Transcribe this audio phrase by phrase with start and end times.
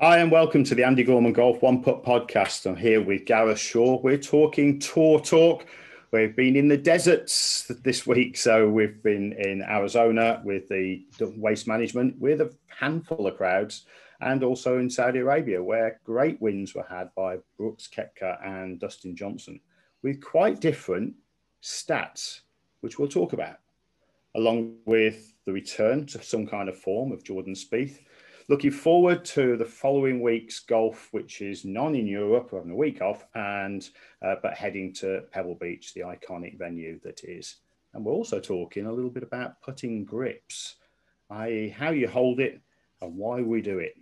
[0.00, 2.66] Hi, and welcome to the Andy Gorman Golf One Putt podcast.
[2.66, 4.00] I'm here with Gareth Shaw.
[4.00, 5.66] We're talking tour talk.
[6.12, 8.36] We've been in the deserts this week.
[8.36, 13.86] So we've been in Arizona with the waste management with a handful of crowds,
[14.20, 19.16] and also in Saudi Arabia, where great wins were had by Brooks Koepka and Dustin
[19.16, 19.58] Johnson
[20.04, 21.14] with quite different
[21.60, 22.42] stats,
[22.82, 23.56] which we'll talk about,
[24.36, 27.98] along with the return to some kind of form of Jordan Spieth
[28.48, 32.76] looking forward to the following week's golf, which is none in Europe, we're having a
[32.76, 33.88] week off, and
[34.22, 37.56] uh, but heading to Pebble Beach, the iconic venue that is.
[37.94, 40.76] And we're also talking a little bit about putting grips,
[41.30, 42.60] i.e., how you hold it
[43.00, 43.94] and why we do it.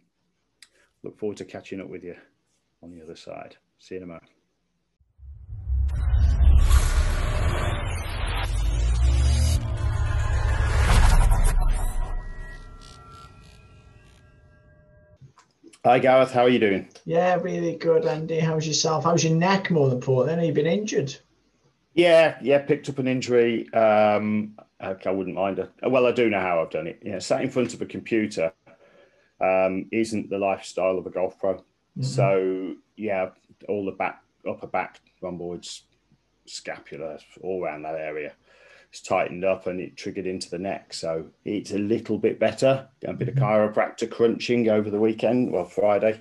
[1.03, 2.17] Look forward to catching up with you
[2.83, 3.57] on the other side.
[3.79, 4.09] See you in
[15.87, 16.89] Hi Gareth, how are you doing?
[17.05, 18.41] Yeah, really good, Andy.
[18.41, 19.05] How's yourself?
[19.05, 20.39] How's your neck more than important?
[20.39, 21.15] Have you been injured?
[21.95, 23.73] Yeah, yeah, picked up an injury.
[23.73, 25.65] Um, I wouldn't mind.
[25.85, 27.01] Well, I do know how I've done it.
[27.05, 28.53] Yeah, sat in front of a computer
[29.41, 31.55] um, isn't the lifestyle of a golf pro.
[31.55, 32.03] Mm-hmm.
[32.03, 33.29] So yeah,
[33.69, 35.85] all the back, upper back, rhomboids,
[36.47, 38.33] scapula, all around that area
[38.97, 40.95] it's tightened up and it triggered into the neck.
[40.95, 42.89] So it's a little bit better.
[43.07, 43.45] A bit of mm-hmm.
[43.45, 46.19] chiropractor crunching over the weekend, well, Friday.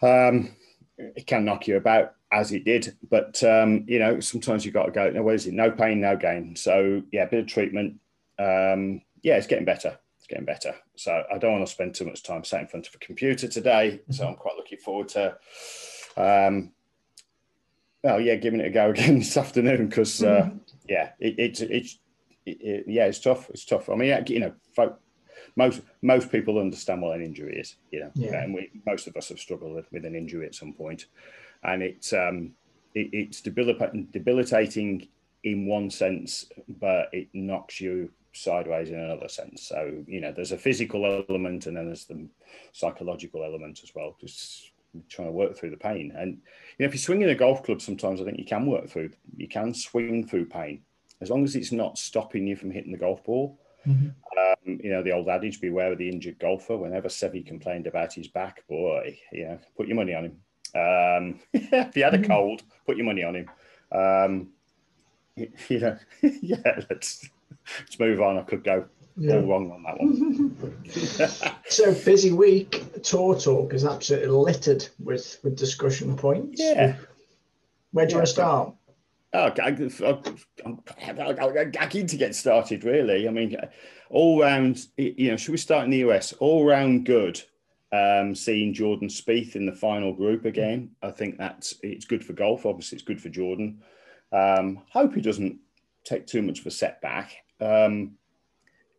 [0.00, 0.54] Um,
[0.96, 4.86] it can knock you about as it did, but um, you know, sometimes you've got
[4.86, 5.54] to go, no, where is it?
[5.54, 6.54] No pain, no gain.
[6.54, 7.98] So yeah, a bit of treatment.
[8.38, 9.98] Um, yeah, it's getting better.
[10.18, 10.76] It's getting better.
[10.94, 13.48] So I don't want to spend too much time sat in front of a computer
[13.48, 14.00] today.
[14.10, 14.30] So mm-hmm.
[14.30, 15.36] I'm quite looking forward to
[16.16, 16.72] um,
[18.02, 20.58] well, yeah, giving it a go again this afternoon because uh, mm-hmm.
[20.88, 21.98] Yeah, it, it's it's
[22.46, 23.50] it, yeah, it's tough.
[23.50, 23.88] It's tough.
[23.88, 25.00] I mean, you know, folk,
[25.56, 28.42] most most people understand what an injury is, you know, yeah.
[28.42, 31.06] and we most of us have struggled with, with an injury at some point,
[31.62, 32.52] and it's um,
[32.94, 35.08] it, it's debilitating, debilitating
[35.44, 36.46] in one sense,
[36.80, 39.62] but it knocks you sideways in another sense.
[39.62, 42.26] So you know, there's a physical element, and then there's the
[42.72, 44.16] psychological element as well.
[44.20, 44.70] Just
[45.08, 46.12] trying to work through the pain.
[46.16, 48.88] And you know, if you're swinging a golf club, sometimes I think you can work
[48.88, 49.10] through.
[49.36, 50.82] You can swing through pain
[51.20, 53.58] as long as it's not stopping you from hitting the golf ball.
[53.86, 54.08] Mm-hmm.
[54.38, 56.76] Um, you know, the old adage, beware of the injured golfer.
[56.76, 60.40] Whenever Seve complained about his back, boy, you know, put your money on him.
[60.74, 62.30] Um, if he had a mm-hmm.
[62.30, 63.50] cold, put your money on him.
[63.90, 64.48] Um,
[65.68, 67.28] you know, yeah, let's,
[67.80, 68.38] let's move on.
[68.38, 68.86] I could go
[69.18, 69.36] yeah.
[69.36, 71.60] all wrong on that one.
[71.68, 73.02] so busy week.
[73.02, 76.60] Tour talk is absolutely littered with with discussion points.
[76.60, 76.96] Yeah.
[77.92, 78.74] Where do you want to start?
[79.34, 79.92] Oh, I'm,
[80.64, 82.84] I'm keen to get started.
[82.84, 83.56] Really, I mean,
[84.10, 84.86] all round.
[84.96, 86.32] You know, should we start in the US?
[86.34, 87.42] All round good.
[87.90, 92.34] Um, seeing Jordan Spieth in the final group again, I think that's it's good for
[92.34, 92.66] golf.
[92.66, 93.82] Obviously, it's good for Jordan.
[94.30, 95.58] Um, hope he doesn't
[96.04, 97.32] take too much of a setback.
[97.60, 98.12] Um,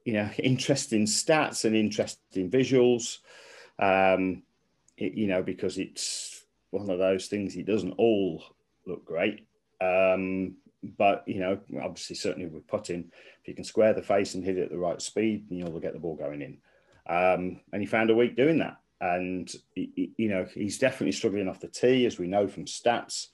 [0.09, 3.19] you know, interesting stats and interesting visuals.
[3.77, 4.41] Um,
[4.97, 7.55] it, you know, because it's one of those things.
[7.55, 8.43] It doesn't all
[8.87, 9.45] look great,
[9.79, 10.55] um,
[10.97, 13.11] but you know, obviously, certainly with putting,
[13.41, 15.93] if you can square the face and hit it at the right speed, you'll get
[15.93, 16.57] the ball going in.
[17.07, 18.77] Um, and he found a week doing that.
[18.99, 23.27] And you know, he's definitely struggling off the tee, as we know from stats.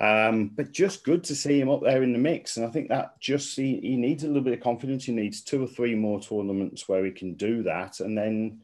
[0.00, 2.56] Um, but just good to see him up there in the mix.
[2.56, 5.04] And I think that just he, he needs a little bit of confidence.
[5.04, 8.00] He needs two or three more tournaments where he can do that.
[8.00, 8.60] And then,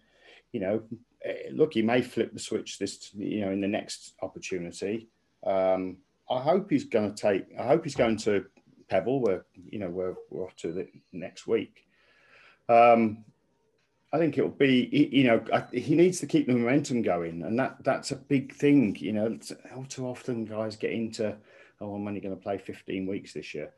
[0.53, 0.83] you know,
[1.25, 5.09] eh, look, he may flip the switch this, you know, in the next opportunity.
[5.45, 5.97] Um,
[6.31, 8.47] I hope he's going to take, I hope he's going to
[8.89, 11.87] Pebble where, you know, where we're off to the next week.
[12.69, 13.25] Um,
[14.15, 17.83] I think it'll be, you know, he needs to keep the momentum going, and that
[17.83, 18.95] that's a big thing.
[19.01, 19.39] You know,
[19.69, 21.37] how too often guys get into,
[21.81, 23.73] oh, I'm only going to play 15 weeks this year.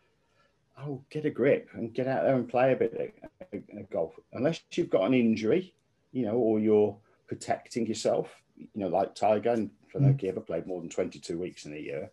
[0.79, 3.17] Oh, get a grip and get out there and play a bit
[3.51, 4.13] of golf.
[4.35, 5.73] Unless you've got an injury,
[6.13, 6.95] you know, or you're
[7.29, 8.29] protecting yourself,
[8.59, 11.65] you know, like Tiger, and I know if he ever played more than 22 weeks
[11.65, 12.11] in a year.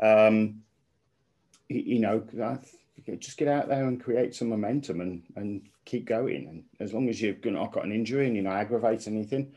[0.00, 0.62] Um,
[1.68, 2.22] you know,
[3.18, 6.46] just get out there and create some momentum and, and keep going.
[6.48, 9.52] And as long as you've not got an injury and you're not aggravating anything,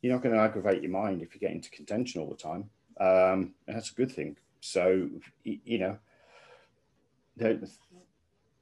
[0.00, 2.70] you're not going to aggravate your mind if you get into contention all the time.
[2.98, 4.36] Um, that's a good thing.
[4.60, 5.08] So,
[5.44, 5.98] you know,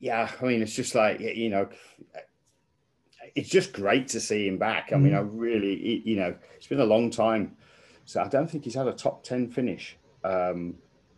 [0.00, 1.69] yeah, I mean, it's just like, you know,
[3.35, 4.91] it's just great to see him back.
[4.93, 5.31] I mean, I mm.
[5.32, 7.56] really, you know, it's been a long time.
[8.05, 9.97] So I don't think he's had a top 10 finish.
[10.23, 10.75] Um,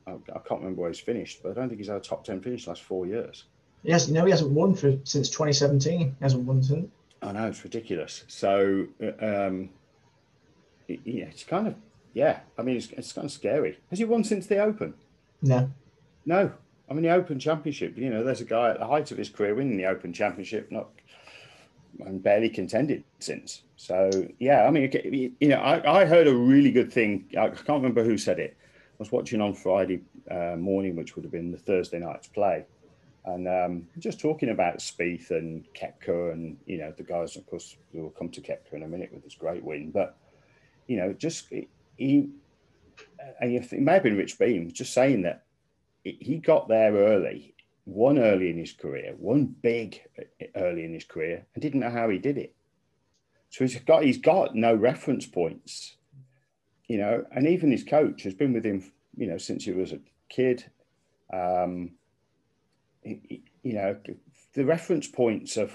[0.07, 2.25] I, I, can't remember where he's finished, but I don't think he's had a top
[2.25, 3.45] 10 finish last four years.
[3.83, 5.99] Yes, no, he hasn't won for since 2017.
[6.01, 6.91] He hasn't won since.
[7.23, 8.25] I know it's ridiculous.
[8.29, 8.87] So,
[9.21, 9.71] um,
[10.89, 11.75] yeah, it's kind of
[12.15, 12.41] yeah.
[12.57, 13.79] I mean, it's, it's kind of scary.
[13.91, 14.95] Has he won since the Open?
[15.43, 15.71] No.
[16.25, 16.51] No.
[16.89, 17.99] I mean, the Open Championship.
[17.99, 20.73] You know, there's a guy at the height of his career winning the Open Championship,
[20.73, 20.89] not
[22.05, 23.63] and barely contended since.
[23.77, 27.27] So yeah, I mean, you know, I, I heard a really good thing.
[27.39, 28.57] I can't remember who said it.
[28.97, 30.01] I was watching on Friday
[30.31, 32.65] uh, morning, which would have been the Thursday night's play,
[33.27, 37.37] and um, just talking about Spieth and Koepka and you know the guys.
[37.37, 40.17] Of course, we will come to Koepka in a minute with this great win, but
[40.87, 41.53] you know, just
[41.97, 42.31] he
[43.41, 45.45] and it may have been Rich Beem just saying that
[46.05, 47.55] he got there early,
[47.85, 50.01] won early in his career, won big
[50.55, 52.55] early in his career, and didn't know how he did it.
[53.51, 55.97] So he's got he's got no reference points,
[56.89, 59.93] you know, and even his coach has been with him, you know, since he was
[59.93, 60.65] a kid.
[61.33, 61.93] Um,
[63.05, 63.97] you know,
[64.55, 65.73] the reference points of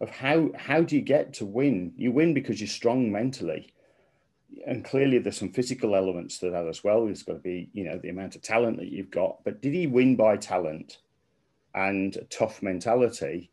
[0.00, 1.92] of how how do you get to win?
[1.96, 3.72] You win because you're strong mentally
[4.66, 7.04] and clearly there's some physical elements to that as well.
[7.06, 9.44] There's got to be, you know, the amount of talent that you've got.
[9.44, 10.98] But did he win by talent
[11.74, 13.50] and a tough mentality,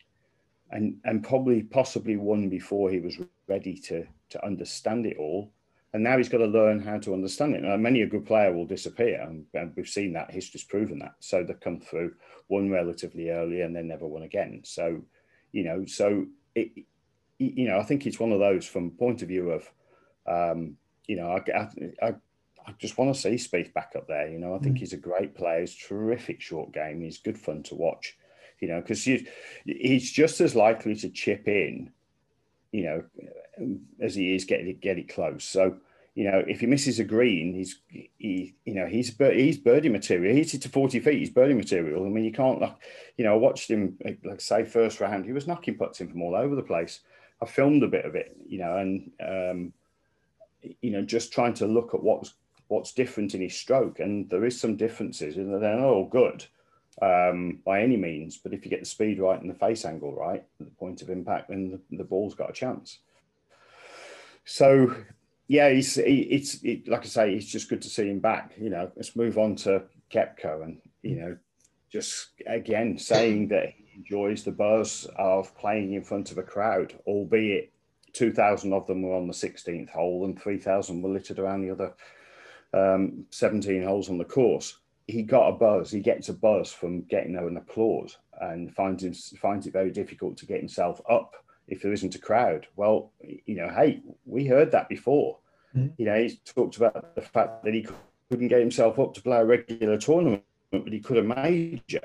[0.71, 3.17] and and probably possibly won before he was
[3.47, 5.51] ready to to understand it all?
[5.95, 7.63] And now he's got to learn how to understand it.
[7.63, 10.29] Now, many a good player will disappear, and, and we've seen that.
[10.29, 11.15] History's proven that.
[11.21, 12.15] So they come through,
[12.49, 14.59] won relatively early, and then never won again.
[14.65, 15.03] So,
[15.53, 16.71] you know, so it,
[17.39, 19.71] you know, I think it's one of those from point of view of
[20.27, 20.75] um,
[21.07, 21.69] you know, I,
[22.05, 22.15] I,
[22.67, 24.27] I just want to see Spieth back up there.
[24.27, 24.79] You know, I think mm.
[24.79, 25.61] he's a great player.
[25.61, 26.99] He's terrific short game.
[26.99, 28.17] He's good fun to watch.
[28.59, 31.91] You know, because he's just as likely to chip in,
[32.71, 33.03] you know,
[34.01, 35.43] as he is get it get it close.
[35.43, 35.77] So
[36.15, 40.35] you know, if he misses a green, he's he you know he's he's birdie material.
[40.35, 41.19] He's hit to forty feet.
[41.19, 42.05] He's birdie material.
[42.05, 42.75] I mean, you can't like
[43.17, 43.33] you know.
[43.33, 45.25] I watched him like say first round.
[45.25, 47.01] He was knocking putts in from all over the place.
[47.41, 49.73] I filmed a bit of it, you know, and um,
[50.81, 52.33] you know, just trying to look at what's
[52.67, 56.45] what's different in his stroke, and there is some differences, and they're not all good
[57.01, 58.37] um, by any means.
[58.37, 61.09] But if you get the speed right and the face angle right, the point of
[61.09, 62.99] impact, then the, the ball's got a chance.
[64.45, 64.95] So,
[65.47, 68.53] yeah, he's he, it's it, like I say, it's just good to see him back.
[68.57, 71.37] You know, let's move on to Koepka, and you know,
[71.91, 76.93] just again saying that he enjoys the buzz of playing in front of a crowd,
[77.05, 77.71] albeit
[78.13, 81.93] 2,000 of them were on the 16th hole and 3,000 were littered around the other
[82.73, 84.77] um, 17 holes on the course.
[85.07, 85.91] He got a buzz.
[85.91, 90.37] He gets a buzz from getting an applause and finds him, finds it very difficult
[90.37, 91.35] to get himself up
[91.67, 92.67] if there isn't a crowd.
[92.75, 95.39] Well, you know, hey, we heard that before.
[95.75, 95.89] Mm-hmm.
[95.97, 97.87] You know, he talked about the fact that he
[98.29, 102.01] couldn't get himself up to play a regular tournament, but he could a major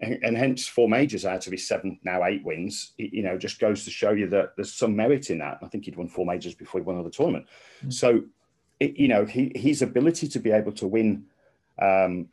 [0.00, 3.58] and, and, hence four majors out of his seven, now eight wins, you know, just
[3.58, 5.58] goes to show you that there's some merit in that.
[5.62, 7.46] I think he'd won four majors before he won another tournament.
[7.78, 7.90] Mm-hmm.
[7.90, 8.22] So,
[8.78, 11.24] it, you know, he, his ability to be able to win,
[11.80, 12.28] um,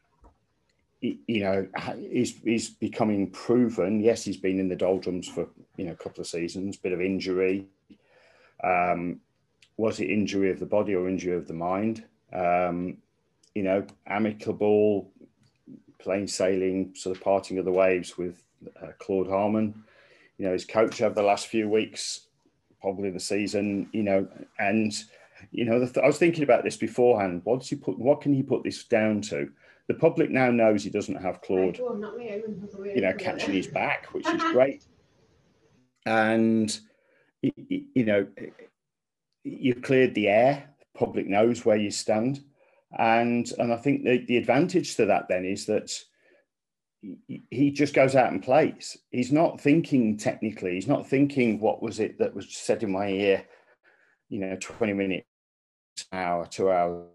[1.28, 1.68] you know,
[2.12, 4.00] he's, is becoming proven.
[4.02, 5.48] Yes, he's been in the doldrums for
[5.78, 7.68] you know a couple of seasons, bit of injury.
[8.64, 9.20] Um,
[9.78, 12.06] was it injury of the body or injury of the mind?
[12.34, 12.98] Um,
[13.54, 15.12] you know, amicable
[16.00, 18.44] plain sailing, sort of parting of the waves with
[18.82, 19.84] uh, Claude Harmon.
[20.38, 22.28] You know, his coach over the last few weeks,
[22.82, 23.90] probably the season.
[23.92, 24.28] You know,
[24.60, 24.94] and
[25.52, 27.42] you know, th- I was thinking about this beforehand.
[27.44, 27.98] What does he put?
[28.00, 29.50] What can he put this down to?
[29.88, 34.42] The public now knows he doesn't have Claude, you know, catching his back, which is
[34.42, 34.84] great.
[36.06, 36.78] And
[37.42, 38.28] you know,
[39.44, 40.70] you've cleared the air.
[40.80, 42.44] The public knows where you stand
[42.98, 45.92] and and I think the, the advantage to that then is that
[47.52, 48.98] he just goes out and plays.
[49.12, 50.74] He's not thinking technically.
[50.74, 53.46] He's not thinking what was it that was said in my ear,
[54.30, 55.28] you know, 20 minutes,
[56.12, 57.06] hour, two hours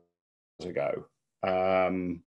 [0.65, 1.07] ago.
[1.43, 2.23] Um,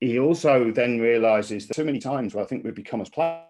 [0.00, 3.46] he also then realizes that so many times where I think we've become as players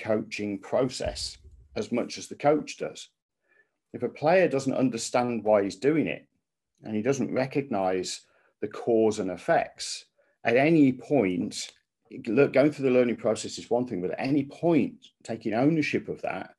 [0.00, 1.38] coaching process
[1.76, 3.10] as much as the coach does.
[3.92, 6.26] If a player doesn't understand why he's doing it
[6.82, 8.22] and he doesn't recognize
[8.60, 10.06] the cause and effects
[10.44, 11.72] at any point,
[12.26, 16.08] look, going through the learning process is one thing, but at any point, taking ownership
[16.08, 16.54] of that,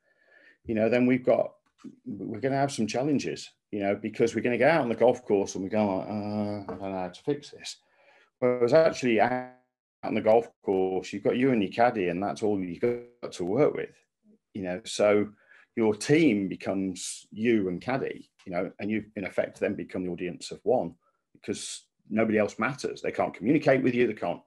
[0.64, 1.52] you know, then we've got,
[2.06, 4.88] we're going to have some challenges, you know, because we're going to get out on
[4.88, 7.76] the golf course and we go, uh, I don't know how to fix this.
[8.38, 9.50] Whereas actually, out
[10.04, 13.32] on the golf course, you've got you and your caddy, and that's all you've got
[13.32, 13.94] to work with.
[14.54, 15.28] You know, so
[15.76, 20.10] your team becomes you and caddy you know and you in effect then become the
[20.10, 20.94] audience of one
[21.34, 24.40] because nobody else matters they can't communicate with you they can't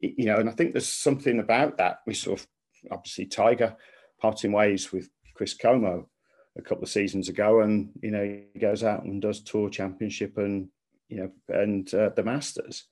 [0.00, 2.46] you know and i think there's something about that we sort of
[2.90, 3.76] obviously tiger
[4.20, 6.06] parting ways with chris como
[6.58, 10.36] a couple of seasons ago and you know he goes out and does tour championship
[10.38, 10.68] and
[11.08, 12.86] you know and uh, the masters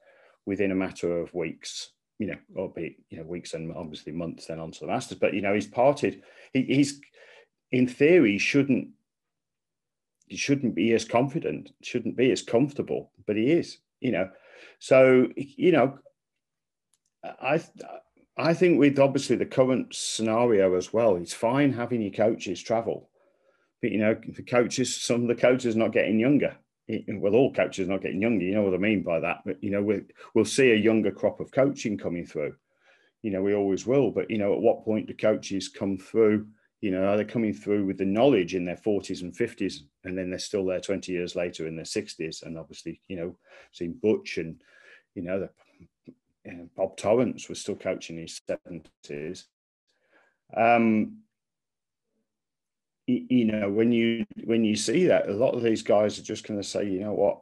[0.46, 4.58] within a matter of weeks you know, albeit you know weeks and obviously months then
[4.58, 5.18] onto the Masters.
[5.18, 6.22] But you know, he's parted.
[6.52, 7.00] He, he's
[7.70, 8.88] in theory shouldn't
[10.26, 13.78] he shouldn't be as confident, shouldn't be as comfortable, but he is.
[14.00, 14.30] You know,
[14.78, 15.98] so you know,
[17.24, 17.62] I
[18.36, 23.10] I think with obviously the current scenario as well, it's fine having your coaches travel,
[23.82, 26.56] but you know, the coaches, some of the coaches not getting younger
[26.88, 28.44] well, all coaches not getting younger.
[28.44, 29.42] You know what I mean by that.
[29.44, 30.02] But you know, we
[30.34, 32.54] we'll see a younger crop of coaching coming through.
[33.22, 34.10] You know, we always will.
[34.10, 36.46] But you know, at what point do coaches come through?
[36.80, 40.16] You know, are they coming through with the knowledge in their 40s and 50s, and
[40.16, 42.44] then they're still there 20 years later in their 60s?
[42.44, 43.36] And obviously, you know,
[43.72, 44.62] seeing Butch and
[45.14, 45.50] you know, the,
[46.48, 49.44] you Bob Torrance was still coaching in his 70s.
[50.56, 51.18] Um,
[53.08, 56.46] you know when you when you see that a lot of these guys are just
[56.46, 57.40] going to say you know what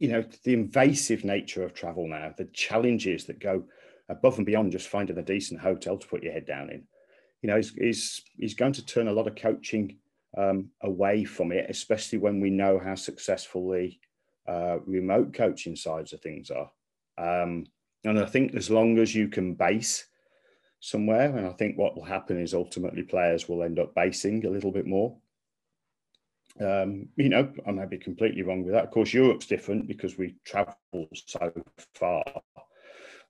[0.00, 3.62] you know the invasive nature of travel now the challenges that go
[4.08, 6.82] above and beyond just finding a decent hotel to put your head down in
[7.42, 9.96] you know he's he's, he's going to turn a lot of coaching
[10.36, 13.92] um, away from it especially when we know how successful the
[14.50, 16.70] uh, remote coaching sides of things are
[17.18, 17.64] um,
[18.04, 20.06] and i think as long as you can base
[20.80, 21.36] somewhere.
[21.36, 24.72] And I think what will happen is ultimately players will end up basing a little
[24.72, 25.16] bit more.
[26.60, 28.84] Um, you know, I may be completely wrong with that.
[28.84, 30.74] Of course, Europe's different because we travel
[31.14, 31.52] so
[31.94, 32.24] far.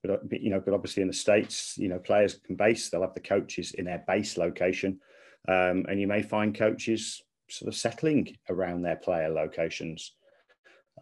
[0.01, 2.89] But, uh, you know, but obviously in the states, you know, players can base.
[2.89, 4.99] They'll have the coaches in their base location,
[5.47, 10.13] um, and you may find coaches sort of settling around their player locations,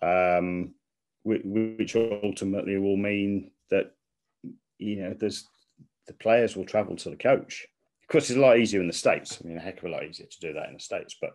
[0.01, 0.74] um,
[1.24, 3.91] which ultimately will mean that
[4.77, 5.48] you know there's
[6.08, 7.68] the players will travel to the coach.
[8.03, 9.39] Of course, it's a lot easier in the States.
[9.44, 11.34] I mean, a heck of a lot easier to do that in the States, but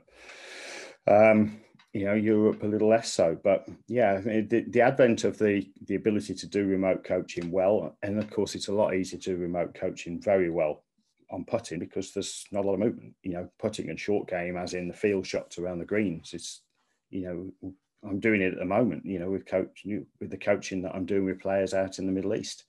[1.07, 1.61] um,
[1.93, 3.39] you know, Europe a little less so.
[3.43, 8.19] But yeah, the, the advent of the the ability to do remote coaching well, and
[8.19, 10.83] of course, it's a lot easier to remote coaching very well
[11.31, 13.15] on putting because there's not a lot of movement.
[13.23, 16.63] You know, putting and short game, as in the field shots around the greens, it's
[17.11, 17.73] you know,
[18.07, 19.07] I'm doing it at the moment.
[19.07, 22.13] You know, with coach with the coaching that I'm doing with players out in the
[22.13, 22.65] Middle East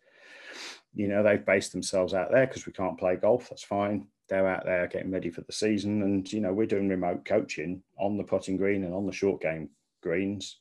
[0.95, 3.49] you know, they've based themselves out there because we can't play golf.
[3.49, 4.07] That's fine.
[4.29, 6.01] They're out there getting ready for the season.
[6.01, 9.41] And, you know, we're doing remote coaching on the putting green and on the short
[9.41, 9.69] game
[10.01, 10.57] greens.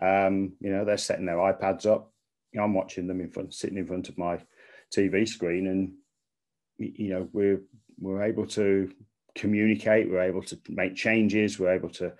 [0.00, 2.12] Um, you know, they're setting their iPads up.
[2.52, 4.38] You know, I'm watching them in front, sitting in front of my
[4.96, 5.92] TV screen, and
[6.78, 7.60] you know, we're
[7.98, 8.92] we're able to
[9.34, 10.08] communicate.
[10.08, 11.58] We're able to make changes.
[11.58, 12.12] We're able to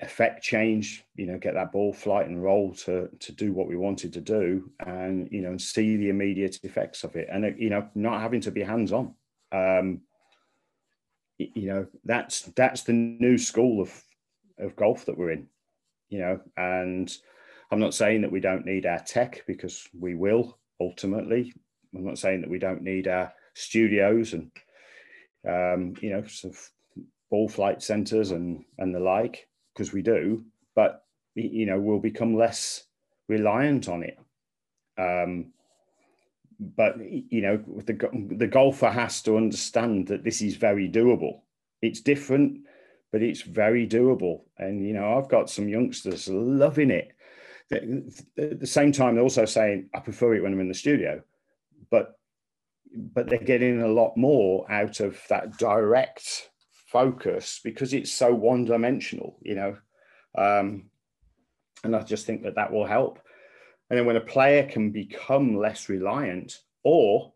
[0.00, 3.76] affect change you know get that ball flight and roll to to do what we
[3.76, 7.28] wanted to do and you know and see the immediate effects of it.
[7.30, 9.14] And you know not having to be hands on
[9.52, 10.00] um
[11.38, 14.02] you know that's that's the new school of
[14.58, 15.48] of golf that we're in
[16.08, 17.16] you know and
[17.70, 21.52] i'm not saying that we don't need our tech because we will ultimately.
[21.94, 24.50] I'm not saying that we don't need our studios and
[25.46, 26.70] um you know sort of
[27.30, 32.36] ball flight centers and and the like because we do, but you know we'll become
[32.36, 32.84] less
[33.28, 34.18] reliant on it.
[34.98, 35.52] Um,
[36.60, 37.94] but you know the
[38.36, 41.40] the golfer has to understand that this is very doable.
[41.80, 42.60] It's different,
[43.10, 44.42] but it's very doable.
[44.58, 47.12] And you know I've got some youngsters loving it.
[47.72, 51.22] At the same time, they're also saying I prefer it when I'm in the studio,
[51.90, 52.18] but
[52.94, 56.50] but they're getting a lot more out of that direct
[56.92, 59.76] focus because it's so one dimensional, you know.
[60.36, 60.90] Um,
[61.82, 63.18] and I just think that that will help.
[63.90, 67.32] And then when a player can become less reliant, or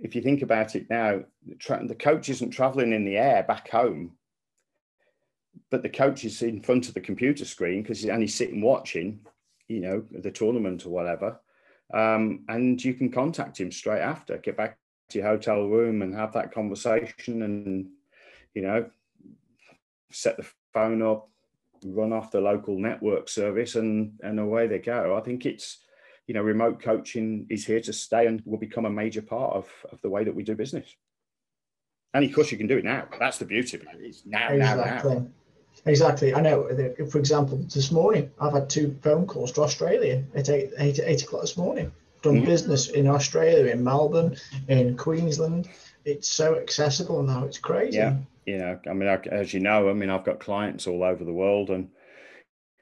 [0.00, 4.12] if you think about it now, the coach isn't traveling in the air back home,
[5.70, 9.20] but the coach is in front of the computer screen because and he's sitting watching,
[9.68, 11.38] you know, the tournament or whatever.
[11.92, 14.78] Um, and you can contact him straight after, get back
[15.10, 17.90] to your hotel room and have that conversation and
[18.54, 18.90] you know,
[20.10, 21.28] set the phone up,
[21.84, 25.16] run off the local network service, and and away they go.
[25.16, 25.78] I think it's
[26.30, 29.66] you know, remote coaching is here to stay and will become a major part of,
[29.90, 30.86] of the way that we do business.
[32.14, 33.08] And of course, you can do it now.
[33.18, 33.88] That's the beauty of it.
[33.98, 35.14] It's now, exactly.
[35.14, 35.26] now, now.
[35.86, 36.32] Exactly.
[36.32, 36.68] I know.
[37.10, 41.24] For example, this morning I've had two phone calls to Australia at eight, eight, eight
[41.24, 41.90] o'clock this morning.
[42.22, 42.44] Done mm-hmm.
[42.44, 44.36] business in Australia, in Melbourne,
[44.68, 45.68] in Queensland,
[46.04, 47.44] it's so accessible now.
[47.44, 47.98] It's crazy.
[47.98, 48.16] Yeah,
[48.46, 51.32] you know, I mean, as you know, I mean, I've got clients all over the
[51.32, 51.88] world, and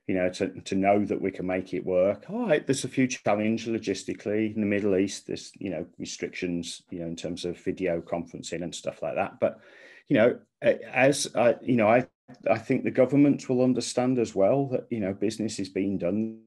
[0.07, 2.25] you know, to, to know that we can make it work.
[2.31, 5.27] All right, there's a few challenges logistically in the Middle East.
[5.27, 9.39] There's you know restrictions, you know, in terms of video conferencing and stuff like that.
[9.41, 9.61] But
[10.09, 12.07] you know, as I, you know, I
[12.51, 16.41] I think the government will understand as well that you know business is being done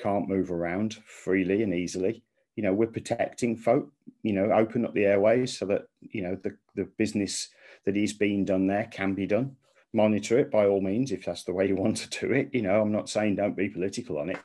[0.00, 2.22] can't move around freely and easily.
[2.56, 3.90] You know, we're protecting folk,
[4.22, 7.48] you know, open up the airways so that, you know, the, the business
[7.84, 9.56] that is being done there can be done.
[9.92, 12.50] Monitor it by all means if that's the way you want to do it.
[12.52, 14.38] You know, I'm not saying don't be political on it.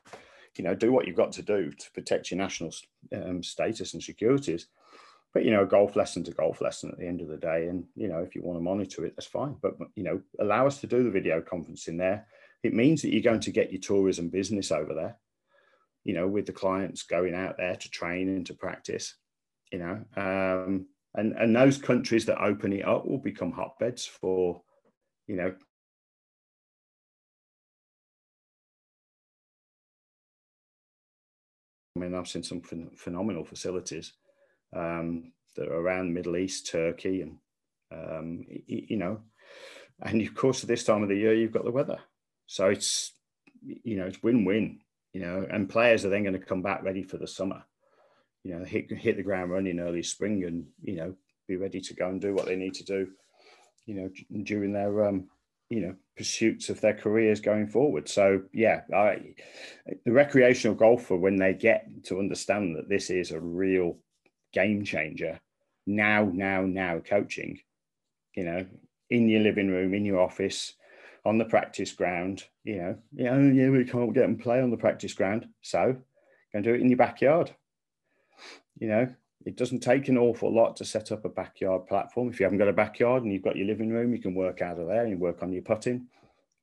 [0.58, 2.72] You know, do what you've got to do to protect your national
[3.14, 4.68] um, status and securities.
[5.34, 7.68] But you know, a golf lesson's a golf lesson at the end of the day.
[7.68, 9.58] And you know, if you want to monitor it, that's fine.
[9.62, 12.26] But you know, allow us to do the video conferencing there.
[12.64, 15.18] It means that you're going to get your tourism business over there
[16.06, 19.16] you know, with the clients going out there to train and to practice,
[19.72, 20.86] you know, um,
[21.16, 24.62] and and those countries that open it up will become hotbeds for,
[25.28, 25.54] you know.
[31.96, 34.14] I mean, I've seen some ph- phenomenal facilities
[34.76, 37.38] um, that are around Middle East, Turkey, and
[37.92, 39.22] um, you know,
[40.04, 41.98] and of course, at this time of the year, you've got the weather,
[42.46, 43.12] so it's
[43.64, 44.82] you know, it's win-win
[45.16, 47.64] you know, and players are then going to come back ready for the summer,
[48.44, 51.16] you know, hit, hit the ground running early spring and, you know,
[51.48, 53.08] be ready to go and do what they need to do,
[53.86, 54.10] you know,
[54.44, 55.30] during their, um,
[55.70, 58.10] you know, pursuits of their careers going forward.
[58.10, 59.36] So yeah, I,
[60.04, 63.96] the recreational golfer, when they get to understand that this is a real
[64.52, 65.40] game changer,
[65.88, 67.58] now, now, now coaching,
[68.36, 68.66] you know,
[69.10, 70.74] in your living room, in your office,
[71.26, 72.44] on the practice ground.
[72.64, 76.00] You know, yeah, yeah, we can't get and play on the practice ground, so go
[76.54, 77.52] and do it in your backyard.
[78.80, 79.16] You know,
[79.46, 82.30] it doesn't take an awful lot to set up a backyard platform.
[82.30, 84.62] If you haven't got a backyard and you've got your living room, you can work
[84.62, 86.08] out of there and work on your putting.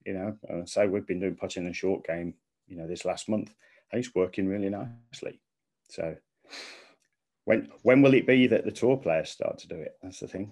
[0.04, 2.34] You know, and so we've been doing putting and short game,
[2.66, 3.54] you know, this last month,
[3.90, 5.40] and it's working really nicely.
[5.88, 6.16] So,
[7.44, 9.96] when when will it be that the tour players start to do it?
[10.02, 10.50] That's the thing.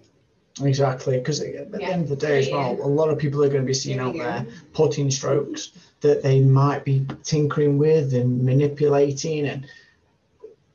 [0.61, 1.89] Exactly, because at the yeah.
[1.89, 3.99] end of the day, as well, a lot of people are going to be seeing
[3.99, 9.45] out there putting strokes that they might be tinkering with and manipulating.
[9.45, 9.65] And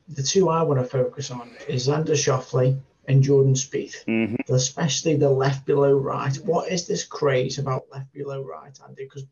[0.09, 4.53] the two I want to focus on is Xander Schauffele and Jordan Spieth, mm-hmm.
[4.53, 6.35] especially the left below right.
[6.37, 9.03] What is this craze about left below right, Andy?
[9.03, 9.25] Because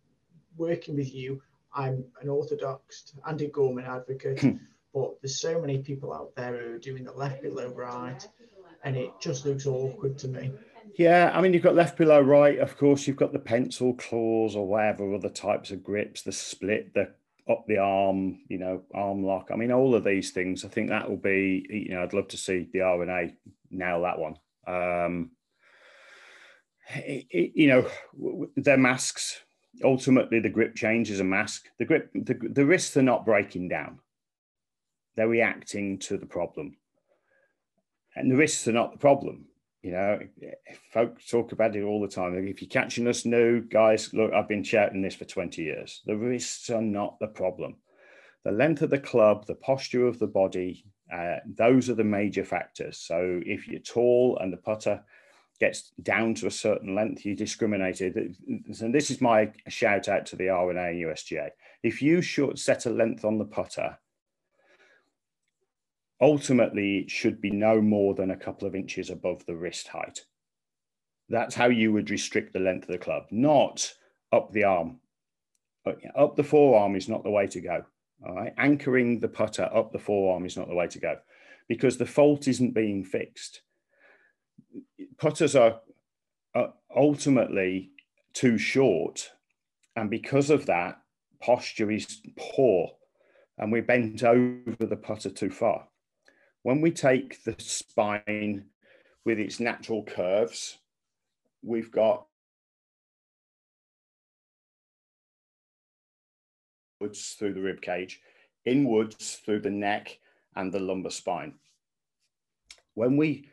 [0.57, 1.41] working with you,
[1.73, 4.51] I'm an orthodox Andy Gorman advocate, hmm.
[4.93, 8.25] but there's so many people out there who are doing the left below right
[8.85, 10.51] and it just looks awkward to me.
[10.97, 14.55] Yeah, I mean, you've got left below right, of course, you've got the pencil claws
[14.55, 17.09] or whatever other types of grips, the split, the
[17.49, 19.49] up the arm, you know, arm lock.
[19.51, 22.27] I mean, all of these things, I think that will be, you know, I'd love
[22.29, 23.35] to see the R&A
[23.69, 24.37] nail that one.
[24.65, 25.31] Um,
[26.95, 29.41] it, it, you know, their masks,
[29.83, 31.67] ultimately the grip change is a mask.
[31.77, 33.99] The grip, the, the wrists are not breaking down.
[35.15, 36.77] They're reacting to the problem
[38.15, 39.45] and the risks are not the problem.
[39.81, 40.19] You know,
[40.91, 42.35] folks talk about it all the time.
[42.35, 46.01] If you're catching us new, guys, look, I've been shouting this for 20 years.
[46.05, 47.75] The risks are not the problem.
[48.43, 52.43] The length of the club, the posture of the body, uh, those are the major
[52.43, 52.97] factors.
[52.97, 55.03] So if you're tall and the putter
[55.59, 58.35] gets down to a certain length, you discriminated.
[58.47, 61.49] And this is my shout out to the R&A and USGA.
[61.83, 63.97] If you short set a length on the putter
[66.21, 70.21] ultimately it should be no more than a couple of inches above the wrist height.
[71.29, 73.93] That's how you would restrict the length of the club, not
[74.31, 74.99] up the arm.
[76.15, 77.83] Up the forearm is not the way to go.
[78.25, 78.53] All right.
[78.57, 81.17] Anchoring the putter up the forearm is not the way to go
[81.67, 83.61] because the fault isn't being fixed.
[85.17, 85.81] Putters are,
[86.53, 87.91] are ultimately
[88.33, 89.31] too short.
[89.95, 90.99] And because of that,
[91.41, 92.91] posture is poor
[93.57, 95.87] and we bent over the putter too far
[96.65, 98.65] when we take the spine
[99.23, 100.79] with its natural curves,
[101.61, 102.25] we've got
[106.99, 108.19] outwards through the rib cage,
[108.65, 110.17] inwards through the neck
[110.55, 111.53] and the lumbar spine.
[112.95, 113.51] When we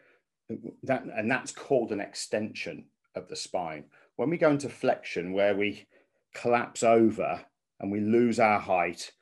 [0.83, 3.85] that and that's called an extension of the spine.
[4.17, 5.87] When we go into flexion, where we
[6.33, 7.45] collapse over
[7.79, 9.13] and we lose our height,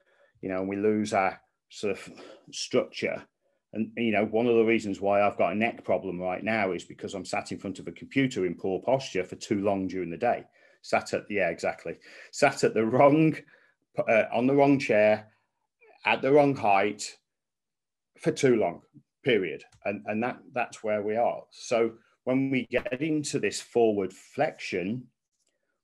[0.42, 2.08] you know, and we lose our sort of
[2.52, 3.24] structure,
[3.72, 6.72] and you know, one of the reasons why I've got a neck problem right now
[6.72, 9.86] is because I'm sat in front of a computer in poor posture for too long
[9.86, 10.44] during the day.
[10.82, 11.96] sat at yeah exactly.
[12.32, 13.36] Sat at the wrong
[13.98, 15.28] uh, on the wrong chair
[16.04, 17.16] at the wrong height
[18.18, 18.82] for too long
[19.22, 19.62] period.
[19.84, 21.42] And and that that's where we are.
[21.50, 21.92] So
[22.24, 25.06] when we get into this forward flexion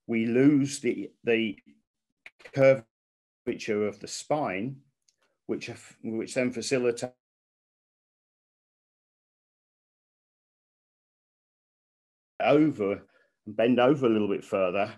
[0.06, 1.56] we lose the the
[2.54, 4.76] curvature of the spine
[5.46, 5.70] which
[6.02, 7.12] which then facilitates
[12.40, 13.02] over
[13.46, 14.92] and bend over a little bit further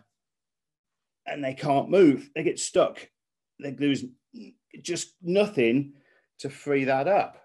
[1.27, 2.31] and they can't move.
[2.35, 3.09] They get stuck.
[3.61, 4.05] They lose
[4.83, 5.95] just nothing
[6.41, 7.37] to free that up.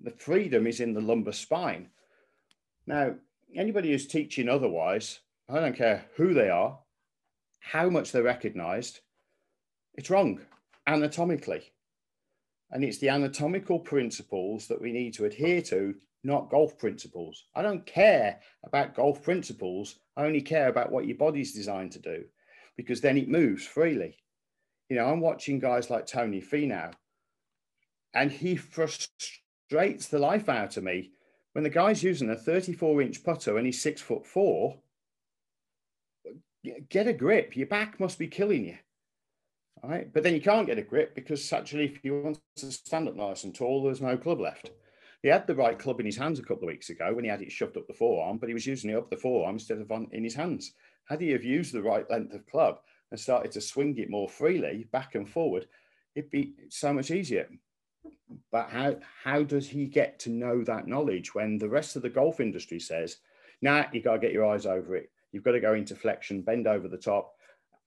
[0.00, 1.90] The freedom is in the lumbar spine.
[2.86, 3.14] Now,
[3.54, 6.78] anybody who's teaching otherwise, I don't care who they are,
[7.60, 9.00] how much they're recognized,
[9.94, 10.40] it's wrong
[10.86, 11.72] anatomically.
[12.70, 17.44] And it's the anatomical principles that we need to adhere to not golf principles.
[17.54, 19.96] I don't care about golf principles.
[20.16, 22.24] I only care about what your body's designed to do
[22.76, 24.16] because then it moves freely.
[24.88, 26.92] You know, I'm watching guys like Tony Finau
[28.14, 31.12] and he frustrates the life out of me
[31.52, 34.78] when the guy's using a 34 inch putter and he's six foot four.
[36.88, 37.56] Get a grip.
[37.56, 38.78] Your back must be killing you.
[39.86, 40.12] Right.
[40.12, 43.16] But then you can't get a grip because actually, if you want to stand up
[43.16, 44.70] nice and tall, there's no club left.
[45.22, 47.30] He had the right club in his hands a couple of weeks ago when he
[47.30, 49.78] had it shoved up the forearm, but he was using it up the forearm instead
[49.78, 50.72] of on, in his hands.
[51.06, 54.28] Had he have used the right length of club and started to swing it more
[54.28, 55.66] freely back and forward,
[56.14, 57.48] it'd be so much easier.
[58.50, 62.10] But how how does he get to know that knowledge when the rest of the
[62.10, 63.18] golf industry says,
[63.62, 65.10] "Nah, you got to get your eyes over it.
[65.32, 67.34] You've got to go into flexion, bend over the top,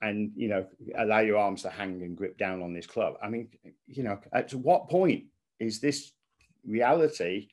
[0.01, 0.65] and you know
[0.97, 3.49] allow your arms to hang and grip down on this club." I mean,
[3.87, 5.25] you know, at what point
[5.59, 6.11] is this
[6.65, 7.47] reality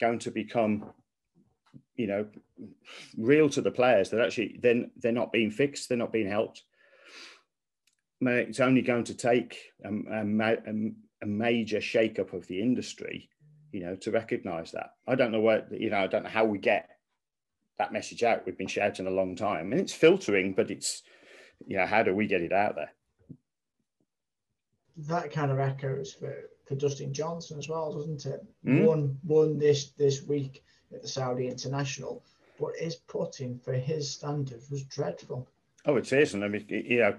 [0.00, 0.92] going to become
[1.96, 2.26] you know
[3.16, 6.62] real to the players that actually then they're not being fixed they're not being helped?
[8.22, 13.30] It's only going to take a, a, a major shake-up of the industry
[13.72, 14.94] you know to recognize that.
[15.06, 16.88] I don't know where you know i don't know how we get
[17.78, 18.44] that message out.
[18.44, 21.02] We've been shouting a long time and it's filtering but it's
[21.66, 22.90] you know how do we get it out there
[25.08, 26.34] that kind of echoes for
[26.66, 28.46] for Dustin Johnson as well, doesn't it?
[28.64, 28.84] Mm.
[28.84, 30.62] Won won this this week
[30.94, 32.22] at the Saudi International,
[32.60, 35.48] but his putting for his standards was dreadful.
[35.86, 37.12] Oh, it is, and I mean, yeah.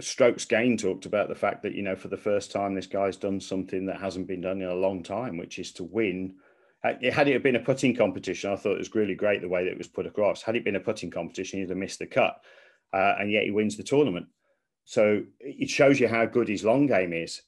[0.00, 3.18] Strokes Gain talked about the fact that you know for the first time this guy's
[3.18, 6.34] done something that hasn't been done in a long time, which is to win.
[6.82, 9.70] Had it been a putting competition, I thought it was really great the way that
[9.70, 10.42] it was put across.
[10.42, 12.42] Had it been a putting competition, he'd have missed the cut,
[12.94, 14.26] uh, and yet he wins the tournament.
[14.84, 17.42] So it shows you how good his long game is.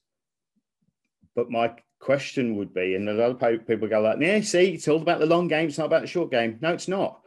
[1.35, 4.87] But my question would be, and a lot of people go like, "Yeah, see, it's
[4.87, 5.67] all about the long game.
[5.67, 7.21] It's not about the short game." No, it's not.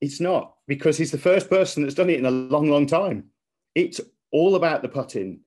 [0.00, 3.30] It's not because he's the first person that's done it in a long, long time.
[3.74, 5.40] It's all about the putting.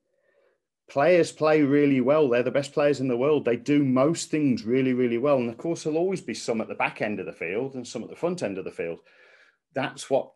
[0.88, 2.28] Players play really well.
[2.28, 3.44] They're the best players in the world.
[3.44, 5.38] They do most things really, really well.
[5.38, 7.86] And of course, there'll always be some at the back end of the field and
[7.86, 9.00] some at the front end of the field.
[9.74, 10.30] That's what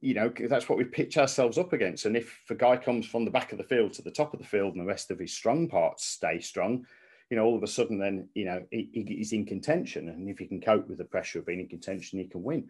[0.00, 2.06] you know, that's what we pitch ourselves up against.
[2.06, 4.40] And if a guy comes from the back of the field to the top of
[4.40, 6.86] the field and the rest of his strong parts stay strong,
[7.30, 10.08] you know, all of a sudden then, you know, he, he's in contention.
[10.08, 12.68] And if he can cope with the pressure of being in contention, he can win.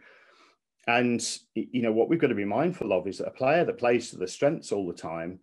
[0.86, 3.78] And, you know, what we've got to be mindful of is that a player that
[3.78, 5.40] plays to the strengths all the time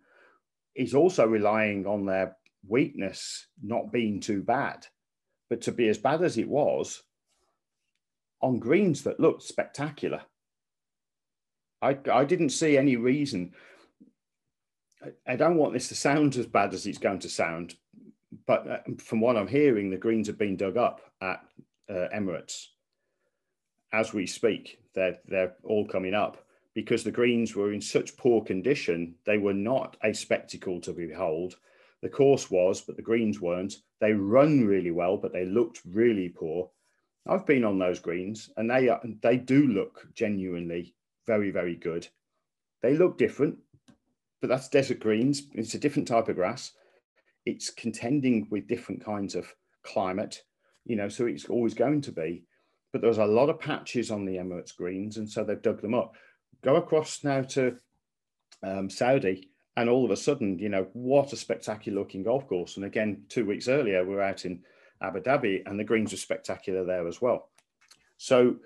[0.74, 4.86] is also relying on their weakness not being too bad.
[5.50, 7.02] But to be as bad as it was
[8.40, 10.22] on greens that looked spectacular
[11.82, 13.52] I, I didn't see any reason.
[15.04, 17.74] I, I don't want this to sound as bad as it's going to sound,
[18.46, 21.44] but uh, from what I'm hearing, the greens have been dug up at
[21.90, 22.68] uh, Emirates
[23.92, 24.78] as we speak.
[24.94, 29.16] They're they're all coming up because the greens were in such poor condition.
[29.26, 31.56] They were not a spectacle to behold.
[32.00, 33.74] The course was, but the greens weren't.
[34.00, 36.70] They run really well, but they looked really poor.
[37.26, 40.94] I've been on those greens, and they are, they do look genuinely
[41.26, 42.08] very, very good.
[42.82, 43.58] They look different,
[44.40, 45.42] but that's desert greens.
[45.52, 46.72] It's a different type of grass.
[47.46, 50.42] It's contending with different kinds of climate,
[50.84, 52.44] you know, so it's always going to be.
[52.92, 55.94] But there's a lot of patches on the Emirates greens, and so they've dug them
[55.94, 56.14] up.
[56.62, 57.76] Go across now to
[58.62, 62.76] um, Saudi, and all of a sudden, you know, what a spectacular looking golf course.
[62.76, 64.62] And again, two weeks earlier, we are out in
[65.00, 67.48] Abu Dhabi, and the greens were spectacular there as well.
[68.18, 68.56] So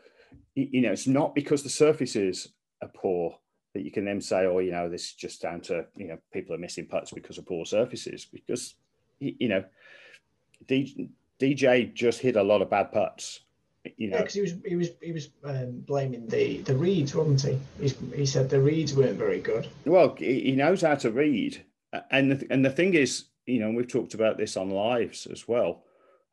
[0.55, 2.49] you know, it's not because the surfaces
[2.83, 3.39] are poor
[3.75, 6.19] that you can then say, oh, you know, this is just down to, you know,
[6.33, 8.25] people are missing putts because of poor surfaces.
[8.25, 8.75] Because,
[9.21, 9.65] you know,
[10.69, 13.41] DJ just hit a lot of bad putts
[13.97, 17.43] you know, because he was he was he was um, blaming the the reads, wasn't
[17.43, 17.59] he?
[17.81, 19.69] He's, he said the reads weren't very good.
[19.85, 21.63] Well, he knows how to read,
[22.11, 25.47] and the, and the thing is, you know, we've talked about this on lives as
[25.47, 25.85] well.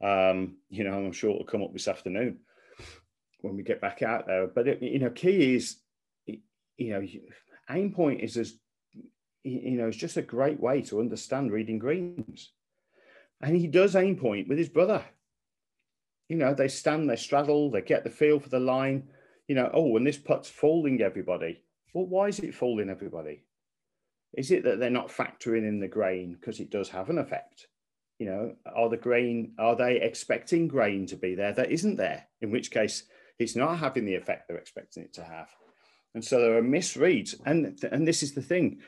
[0.02, 2.40] Um, you know, I'm sure it'll come up this afternoon
[3.44, 4.48] when we get back out there.
[4.48, 5.78] But it, you know, key is,
[6.26, 6.40] you
[6.80, 7.06] know,
[7.70, 8.56] aim point is as
[9.44, 12.52] you know, it's just a great way to understand reading greens.
[13.42, 15.04] And he does aim point with his brother.
[16.30, 19.10] You know, they stand, they straddle, they get the feel for the line.
[19.50, 21.62] You know, oh, and this putt's folding everybody.
[21.94, 23.44] Well, why is it folding everybody?
[24.34, 27.68] Is it that they're not factoring in the grain because it does have an effect?
[28.20, 32.26] You know, are the grain, are they expecting grain to be there that isn't there?
[32.42, 33.04] In which case,
[33.40, 35.50] it's not having the effect they're expecting it to have.
[36.14, 37.36] And so there are misreads.
[37.46, 38.82] And, and this is the thing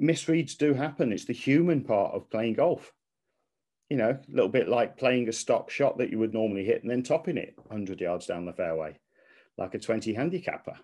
[0.00, 1.12] misreads do happen.
[1.12, 2.92] It's the human part of playing golf.
[3.90, 6.82] You know, a little bit like playing a stock shot that you would normally hit
[6.82, 8.98] and then topping it 100 yards down the fairway,
[9.58, 10.74] like a 20 handicapper.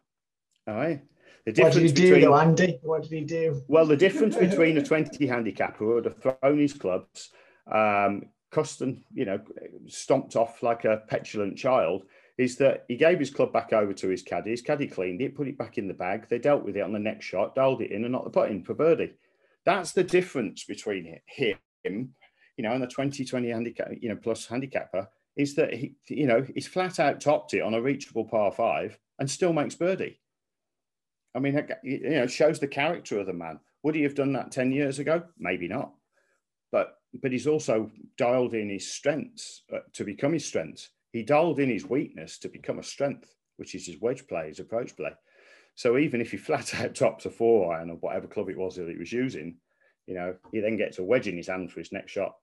[0.68, 1.02] All right.
[1.46, 2.78] The difference what did he between, do, Andy?
[2.82, 3.62] What did he do?
[3.66, 7.30] Well, the difference between a 20 handicapper who would have thrown his clubs,
[7.72, 9.40] um, custom, you know,
[9.86, 12.02] stomped off like a petulant child,
[12.40, 14.50] is that he gave his club back over to his caddy.
[14.50, 16.26] His caddy cleaned it, put it back in the bag.
[16.26, 18.50] They dealt with it on the next shot, dialed it in, and not the putt
[18.50, 19.12] in for birdie.
[19.66, 22.08] That's the difference between him, you
[22.58, 26.66] know, and the 2020 handicap, you know, plus handicapper is that he, you know, he's
[26.66, 30.18] flat out topped it on a reachable par five and still makes birdie.
[31.34, 33.60] I mean, you know, shows the character of the man.
[33.82, 35.24] Would he have done that 10 years ago?
[35.38, 35.92] Maybe not.
[36.72, 41.58] But but he's also dialed in his strengths uh, to become his strengths he dialed
[41.58, 45.12] in his weakness to become a strength, which is his wedge play, his approach play.
[45.74, 48.76] So even if he flat out tops a four iron or whatever club it was
[48.76, 49.56] that he was using,
[50.06, 52.34] you know, he then gets a wedge in his hand for his next shot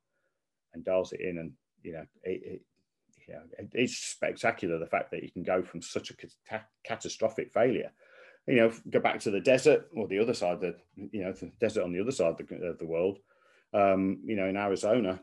[0.74, 1.38] and dials it in.
[1.38, 1.52] And,
[1.84, 2.62] you know, it, it,
[3.28, 3.42] you know,
[3.74, 6.16] it's spectacular the fact that he can go from such a
[6.50, 7.92] cat- catastrophic failure.
[8.48, 11.52] You know, go back to the desert or the other side, the you know, the
[11.60, 13.20] desert on the other side of the, of the world.
[13.74, 15.20] Um, you know, in Arizona,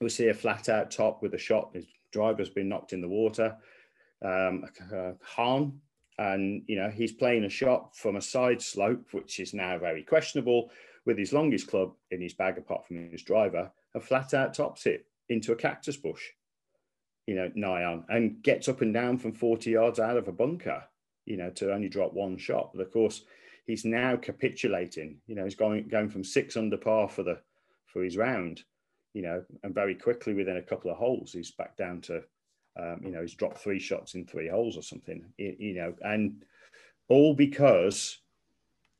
[0.00, 1.74] we see a flat out top with a shot.
[2.16, 3.56] Driver's been knocked in the water.
[4.24, 5.80] Um, uh, Hahn,
[6.18, 10.02] and you know he's playing a shot from a side slope, which is now very
[10.02, 10.70] questionable,
[11.04, 14.86] with his longest club in his bag, apart from his driver, and flat out tops
[14.86, 16.22] it into a cactus bush,
[17.26, 20.32] you know, nigh on, and gets up and down from 40 yards out of a
[20.32, 20.82] bunker,
[21.26, 22.70] you know, to only drop one shot.
[22.72, 23.24] But of course,
[23.66, 25.18] he's now capitulating.
[25.26, 27.40] You know, he's going going from six under par for the
[27.84, 28.64] for his round
[29.16, 32.16] you know, and very quickly within a couple of holes, he's back down to,
[32.78, 35.94] um, you know, he's dropped three shots in three holes or something, you, you know,
[36.02, 36.44] and
[37.08, 38.18] all because,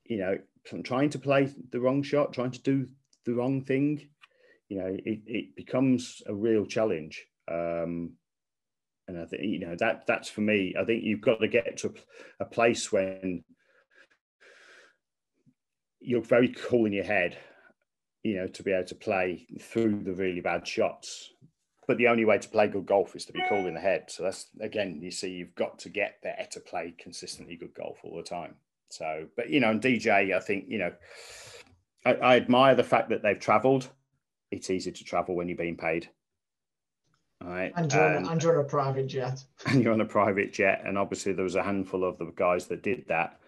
[0.05, 2.89] you know, from trying to play the wrong shot, trying to do
[3.27, 4.09] the wrong thing,
[4.71, 7.23] you know, it, it becomes a real challenge.
[7.47, 8.13] Um,
[9.09, 11.77] and I think, you know, that that's for me, I think you've got to get
[11.79, 11.93] to
[12.41, 13.45] a place when
[16.01, 17.37] you're very cool in your head
[18.27, 21.31] you know, to be able to play through the really bad shots.
[21.87, 24.07] But the only way to play good golf is to be cool in the head.
[24.09, 27.99] So that's again, you see, you've got to get there to play consistently good golf
[28.03, 28.57] all the time.
[28.91, 30.93] So, but you know, and DJ, I think you know,
[32.05, 33.89] I, I admire the fact that they've travelled.
[34.51, 36.09] It's easy to travel when you're being paid.
[37.45, 37.73] All right.
[37.77, 39.45] And you're, um, and you're on a private jet.
[39.67, 40.83] And you're on a private jet.
[40.85, 43.39] And obviously, there was a handful of the guys that did that.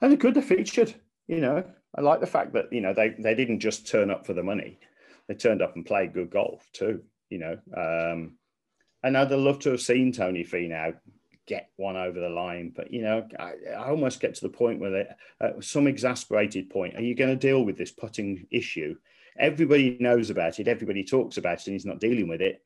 [0.00, 0.92] And they're could have featured,
[1.28, 1.64] you know,
[1.94, 4.42] I like the fact that you know they they didn't just turn up for the
[4.42, 4.78] money;
[5.28, 7.02] they turned up and played good golf too.
[7.30, 8.36] You know, um,
[9.02, 10.94] and I'd love to have seen Tony Finau
[11.46, 14.80] get one over the line, but you know, I, I almost get to the point
[14.80, 15.06] where they,
[15.40, 18.96] at some exasperated point, are you going to deal with this putting issue?
[19.38, 22.62] Everybody knows about it, everybody talks about it, and he's not dealing with it.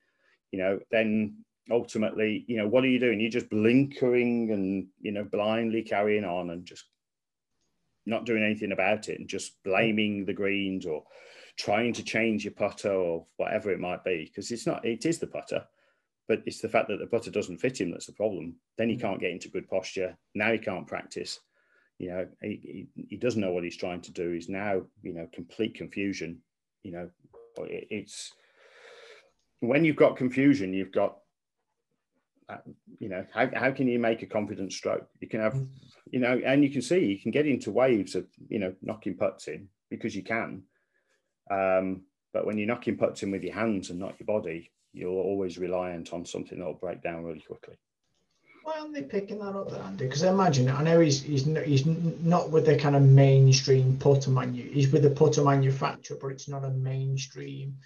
[0.52, 1.38] You know, then
[1.70, 3.20] ultimately, you know, what are you doing?
[3.20, 6.84] You're just blinkering and you know blindly carrying on and just
[8.08, 11.04] not doing anything about it and just blaming the greens or
[11.56, 15.18] trying to change your putter or whatever it might be because it's not it is
[15.18, 15.64] the putter
[16.28, 18.54] but it's the fact that the putter doesn't fit him that's the problem.
[18.76, 19.00] Then he mm.
[19.00, 20.16] can't get into good posture.
[20.34, 21.40] Now he can't practice.
[21.98, 24.30] You know he, he, he doesn't know what he's trying to do.
[24.30, 26.40] He's now you know complete confusion.
[26.84, 27.10] You know
[27.64, 28.32] it, it's
[29.60, 31.16] when you've got confusion you've got
[32.98, 35.68] you know how, how can you make a confident stroke you can have mm
[36.10, 39.16] you know, and you can see you can get into waves of you know knocking
[39.16, 40.62] putts in because you can.
[41.50, 45.10] Um, but when you're knocking putts in with your hands and not your body, you're
[45.10, 47.76] always reliant on something that'll break down really quickly.
[48.62, 50.04] Why aren't they picking that up, Andy?
[50.04, 53.96] Because I imagine I know he's he's not, he's not with the kind of mainstream
[53.98, 54.70] putter manu.
[54.70, 57.76] He's with the putter manufacturer, but it's not a mainstream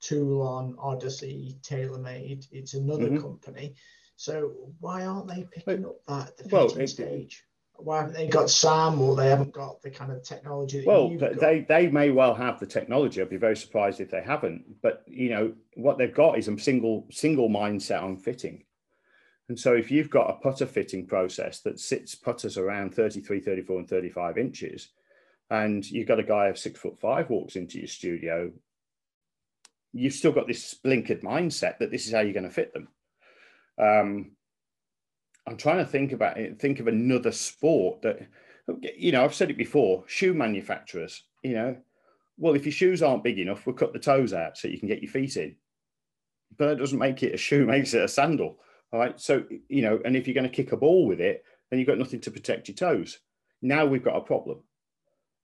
[0.00, 2.46] Toulon Odyssey TaylorMade.
[2.50, 3.20] It's another mm-hmm.
[3.20, 3.74] company.
[4.24, 7.44] So why aren't they picking up that the well, it, stage?
[7.76, 10.82] Why haven't they got Sam or they haven't got the kind of technology?
[10.86, 13.20] well, they they may well have the technology.
[13.20, 14.80] I'd be very surprised if they haven't.
[14.80, 18.64] But you know what they've got is a single single mindset on fitting.
[19.50, 23.80] And so if you've got a putter fitting process that sits putters around 33, 34,
[23.80, 24.88] and 35 inches,
[25.50, 28.50] and you've got a guy of six foot five walks into your studio,
[29.92, 32.88] you've still got this blinkered mindset that this is how you're going to fit them.
[33.78, 34.32] Um,
[35.46, 38.26] I'm trying to think about it, think of another sport that,
[38.96, 41.76] you know, I've said it before, shoe manufacturers, you know,
[42.36, 44.88] well, if your shoes aren't big enough, we'll cut the toes out so you can
[44.88, 45.56] get your feet in.
[46.56, 48.58] But that doesn't make it a shoe, makes it a sandal.
[48.92, 49.18] All right.
[49.20, 51.88] So, you know, and if you're going to kick a ball with it, then you've
[51.88, 53.18] got nothing to protect your toes.
[53.62, 54.58] Now we've got a problem.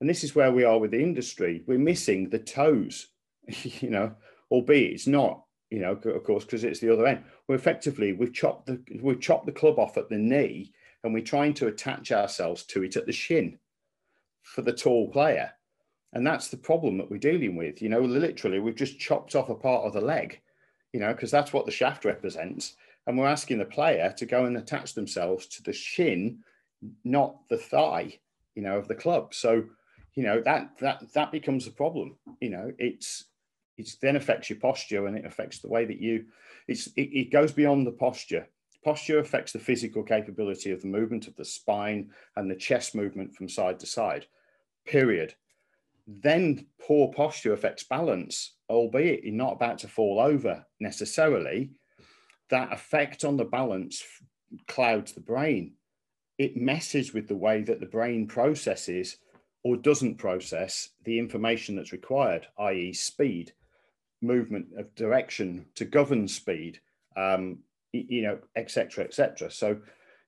[0.00, 1.62] And this is where we are with the industry.
[1.66, 3.08] We're missing the toes,
[3.62, 4.14] you know,
[4.50, 7.24] albeit it's not, you know, of course, because it's the other end.
[7.48, 11.22] We're effectively, we've chopped the we've chopped the club off at the knee and we're
[11.22, 13.58] trying to attach ourselves to it at the shin
[14.42, 15.52] for the tall player.
[16.12, 17.80] And that's the problem that we're dealing with.
[17.80, 20.40] You know, literally, we've just chopped off a part of the leg,
[20.92, 22.74] you know, because that's what the shaft represents
[23.06, 26.38] and we're asking the player to go and attach themselves to the shin,
[27.04, 28.18] not the thigh,
[28.54, 29.34] you know, of the club.
[29.34, 29.64] So,
[30.14, 32.16] you know, that that that becomes a problem.
[32.40, 33.24] You know, it's
[33.80, 36.26] it's then affects your posture and it affects the way that you
[36.68, 38.46] it's it, it goes beyond the posture.
[38.84, 43.34] Posture affects the physical capability of the movement of the spine and the chest movement
[43.34, 44.26] from side to side.
[44.86, 45.34] Period.
[46.06, 51.72] Then poor posture affects balance, albeit you're not about to fall over necessarily
[52.48, 54.02] that effect on the balance
[54.66, 55.74] clouds the brain.
[56.38, 59.18] It messes with the way that the brain processes
[59.62, 63.52] or doesn't process the information that's required, i.e., speed,
[64.22, 66.80] movement of direction to govern speed,
[67.16, 67.58] um,
[67.92, 69.50] you know, etc., etc.
[69.50, 69.78] So,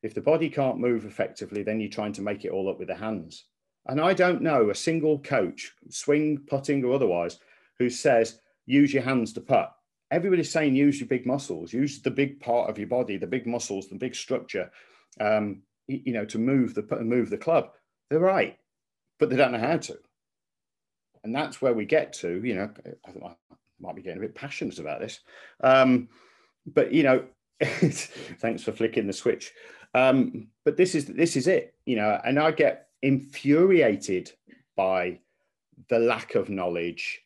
[0.03, 2.89] if the body can't move effectively, then you're trying to make it all up with
[2.89, 3.45] the hands.
[3.87, 7.39] And I don't know a single coach, swing, putting, or otherwise,
[7.79, 9.73] who says use your hands to putt
[10.13, 13.47] everybody's saying use your big muscles, use the big part of your body, the big
[13.47, 14.71] muscles, the big structure,
[15.19, 17.71] um, you know, to move the move the club.
[18.09, 18.59] They're right,
[19.19, 19.99] but they don't know how to.
[21.25, 22.45] And that's where we get to.
[22.45, 22.71] You know,
[23.83, 25.21] might be getting a bit passionate about this,
[25.63, 26.09] um,
[26.67, 27.25] but you know,
[27.63, 29.53] thanks for flicking the switch.
[29.95, 31.75] Um, but this is this is it.
[31.85, 34.33] You know, and I get infuriated
[34.77, 35.19] by
[35.89, 37.21] the lack of knowledge,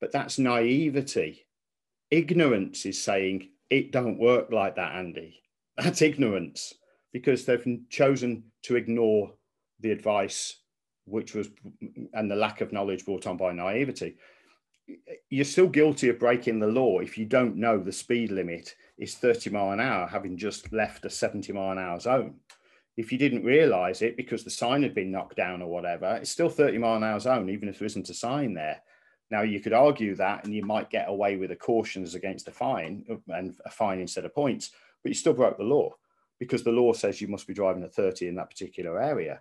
[0.00, 1.46] but that's naivety
[2.12, 5.40] ignorance is saying it don't work like that, Andy.
[5.78, 6.74] That's ignorance
[7.12, 9.32] because they've chosen to ignore
[9.80, 10.60] the advice,
[11.06, 11.48] which was,
[12.12, 14.16] and the lack of knowledge brought on by naivety.
[15.30, 19.14] You're still guilty of breaking the law if you don't know the speed limit is
[19.14, 22.36] 30 mile an hour, having just left a 70 mile an hour zone.
[22.96, 26.30] If you didn't realize it because the sign had been knocked down or whatever, it's
[26.30, 28.82] still 30 mile an hour zone, even if there isn't a sign there.
[29.30, 32.50] Now you could argue that, and you might get away with a cautions against a
[32.50, 35.90] fine and a fine instead of points, but you still broke the law
[36.38, 39.40] because the law says you must be driving at 30 in that particular area.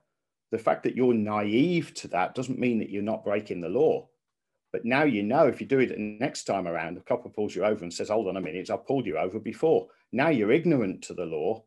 [0.51, 4.07] The fact that you're naive to that doesn't mean that you're not breaking the law.
[4.71, 7.65] But now you know if you do it next time around, the copper pulls you
[7.65, 9.87] over and says, Hold on a minute, I pulled you over before.
[10.11, 11.63] Now you're ignorant to the law.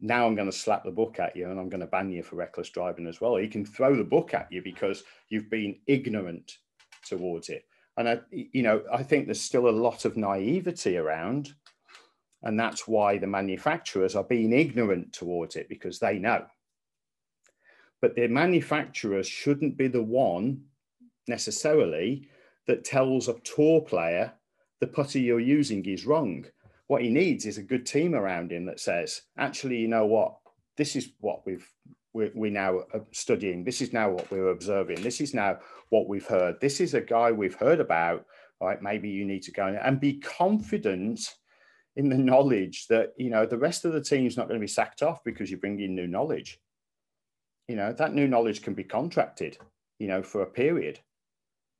[0.00, 2.24] Now I'm going to slap the book at you and I'm going to ban you
[2.24, 3.36] for reckless driving as well.
[3.36, 6.58] He can throw the book at you because you've been ignorant
[7.06, 7.64] towards it.
[7.96, 11.54] And I, you know, I think there's still a lot of naivety around,
[12.42, 16.44] and that's why the manufacturers are being ignorant towards it because they know.
[18.00, 20.64] But the manufacturers shouldn't be the one
[21.28, 22.28] necessarily
[22.66, 24.32] that tells a tour player
[24.80, 26.44] the putter you're using is wrong.
[26.86, 30.36] What he needs is a good team around him that says, actually, you know what,
[30.76, 31.66] this is what we've
[32.12, 33.64] we, we now are studying.
[33.64, 35.02] This is now what we're observing.
[35.02, 35.58] This is now
[35.90, 36.60] what we've heard.
[36.60, 38.24] This is a guy we've heard about.
[38.60, 38.80] Right?
[38.80, 41.34] Maybe you need to go and be confident
[41.96, 44.68] in the knowledge that you know the rest of the team's not going to be
[44.68, 46.60] sacked off because you bring in new knowledge.
[47.68, 49.58] You know that new knowledge can be contracted.
[49.98, 51.00] You know for a period,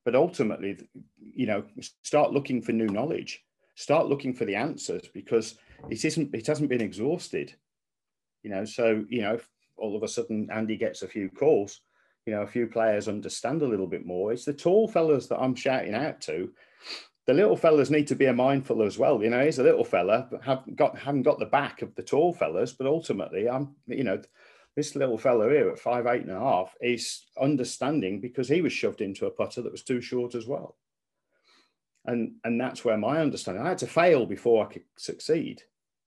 [0.05, 0.79] but ultimately,
[1.21, 1.65] you know,
[2.03, 3.43] start looking for new knowledge.
[3.77, 5.57] Start looking for the answers because
[5.91, 6.35] it isn't.
[6.35, 7.55] It hasn't been exhausted
[8.45, 9.39] you know so you know
[9.77, 11.81] all of a sudden Andy gets a few calls,
[12.27, 14.33] you know, a few players understand a little bit more.
[14.33, 16.51] It's the tall fellas that I'm shouting out to.
[17.27, 19.23] The little fellas need to be mindful as well.
[19.23, 22.03] You know, he's a little fella, but have got haven't got the back of the
[22.03, 22.73] tall fellas.
[22.73, 24.21] But ultimately, I'm, you know,
[24.77, 28.73] this little fella here at five eight and a half is understanding because he was
[28.73, 30.77] shoved into a putter that was too short as well.
[32.05, 33.65] And and that's where my understanding.
[33.65, 35.63] I had to fail before I could succeed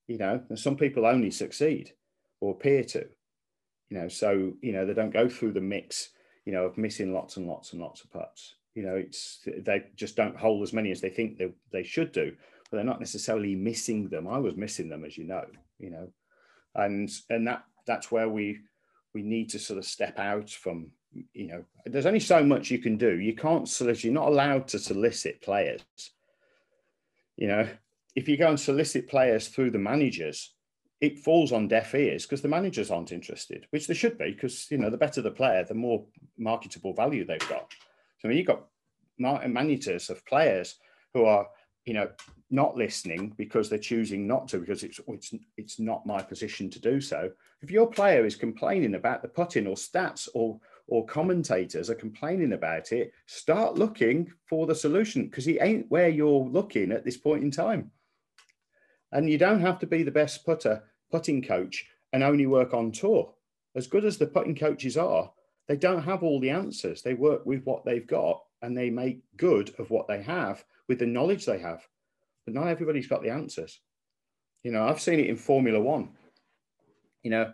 [0.07, 1.91] you know, and some people only succeed
[2.39, 3.05] or appear to,
[3.89, 6.09] you know, so, you know, they don't go through the mix,
[6.45, 8.55] you know, of missing lots and lots and lots of putts.
[8.74, 12.11] You know, it's, they just don't hold as many as they think they, they should
[12.11, 12.34] do,
[12.70, 14.28] but they're not necessarily missing them.
[14.28, 15.45] I was missing them, as you know,
[15.78, 16.07] you know,
[16.76, 18.60] and, and that, that's where we,
[19.14, 20.92] we need to sort of step out from
[21.34, 23.20] you know there's only so much you can do.
[23.20, 25.82] You can't solicit you're not allowed to solicit players.
[27.38, 27.68] You know
[28.16, 30.54] if you go and solicit players through the managers
[31.00, 34.66] it falls on deaf ears because the managers aren't interested which they should be because
[34.72, 36.04] you know the better the player the more
[36.38, 37.72] marketable value they've got.
[38.20, 38.68] So I mean, you've got
[39.20, 40.76] managers of players
[41.14, 41.48] who are
[41.88, 42.10] you know
[42.50, 46.80] not listening because they're choosing not to because it's it's it's not my position to
[46.80, 47.30] do so
[47.62, 52.54] if your player is complaining about the putting or stats or or commentators are complaining
[52.54, 57.18] about it, start looking for the solution because he ain't where you're looking at this
[57.18, 57.92] point in time.
[59.12, 62.92] And you don't have to be the best putter, putting coach, and only work on
[62.92, 63.34] tour.
[63.76, 65.32] As good as the putting coaches are,
[65.68, 67.02] they don't have all the answers.
[67.02, 71.00] They work with what they've got and they make good of what they have with
[71.00, 71.86] the knowledge they have.
[72.46, 73.80] But not everybody's got the answers.
[74.64, 76.10] You know, I've seen it in Formula One.
[77.24, 77.54] You know,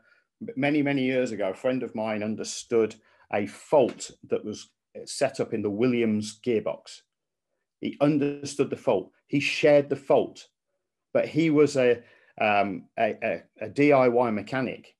[0.55, 2.95] many, many years ago, a friend of mine understood
[3.31, 4.69] a fault that was
[5.05, 7.01] set up in the Williams gearbox.
[7.81, 9.11] He understood the fault.
[9.27, 10.47] He shared the fault,
[11.13, 12.01] but he was a,
[12.39, 14.95] um, a, a, a DIY mechanic,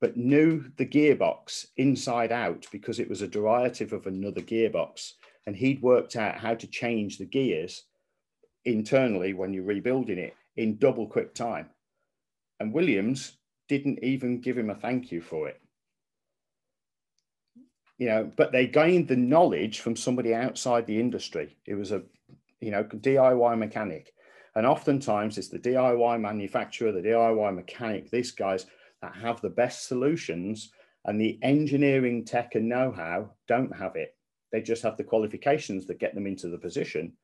[0.00, 5.12] but knew the gearbox inside out because it was a derivative of another gearbox.
[5.46, 7.84] And he'd worked out how to change the gears
[8.64, 11.70] internally when you're rebuilding it in double quick time.
[12.60, 13.38] And Williams
[13.68, 15.62] didn't even give him a thank you for it
[18.02, 21.56] you know, but they gained the knowledge from somebody outside the industry.
[21.66, 22.02] It was a,
[22.60, 24.12] you know, DIY mechanic.
[24.56, 28.66] And oftentimes it's the DIY manufacturer, the DIY mechanic, these guys
[29.02, 30.72] that have the best solutions
[31.04, 34.16] and the engineering tech and know-how don't have it.
[34.52, 37.14] They just have the qualifications that get them into the position.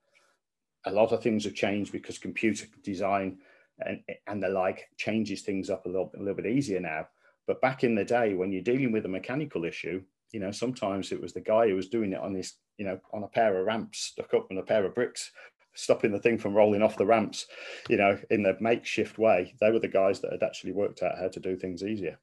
[0.86, 3.38] A lot of things have changed because computer design
[3.80, 7.08] and, and the like changes things up a little, a little bit easier now.
[7.46, 10.02] But back in the day, when you're dealing with a mechanical issue,
[10.32, 12.98] you know, sometimes it was the guy who was doing it on this, you know,
[13.12, 15.30] on a pair of ramps stuck up on a pair of bricks,
[15.74, 17.46] stopping the thing from rolling off the ramps,
[17.88, 19.54] you know, in the makeshift way.
[19.60, 22.18] They were the guys that had actually worked out how to do things easier.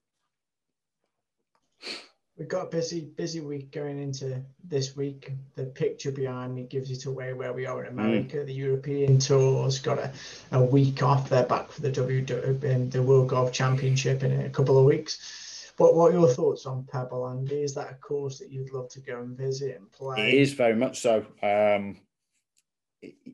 [2.38, 5.32] We've got a busy, busy week going into this week.
[5.56, 8.38] The picture behind me gives it away where we are in America.
[8.38, 8.46] Mm.
[8.46, 10.12] The European Tour's got a,
[10.52, 11.30] a week off.
[11.30, 15.96] They're back for the W the World Golf Championship in a couple of weeks what
[15.96, 17.62] what are your thoughts on Pebble, Andy?
[17.62, 20.30] Is that a course that you'd love to go and visit and play?
[20.30, 21.26] It is very much so.
[21.42, 21.98] Um,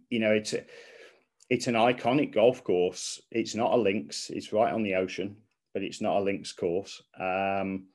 [0.10, 0.66] you know, it's a,
[1.50, 3.22] it's an iconic golf course.
[3.32, 4.30] It's not a links.
[4.30, 5.38] It's right on the ocean,
[5.74, 7.02] but it's not a links course.
[7.20, 7.88] Um,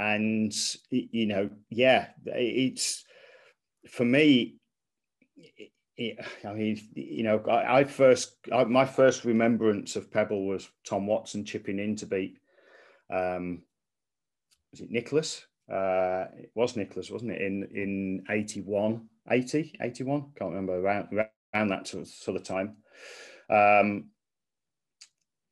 [0.00, 0.52] and
[0.90, 3.04] you know, yeah, it's
[3.88, 4.56] for me.
[5.96, 10.70] It, I mean, you know, I, I first I, my first remembrance of Pebble was
[10.88, 12.38] Tom Watson chipping in to beat
[13.12, 13.62] um,
[14.70, 17.42] was it Nicklaus Uh, it was Nicklaus wasn't it?
[17.42, 22.76] In in 81, 80, 81, can't remember around around that sort of time.
[23.50, 24.10] Um,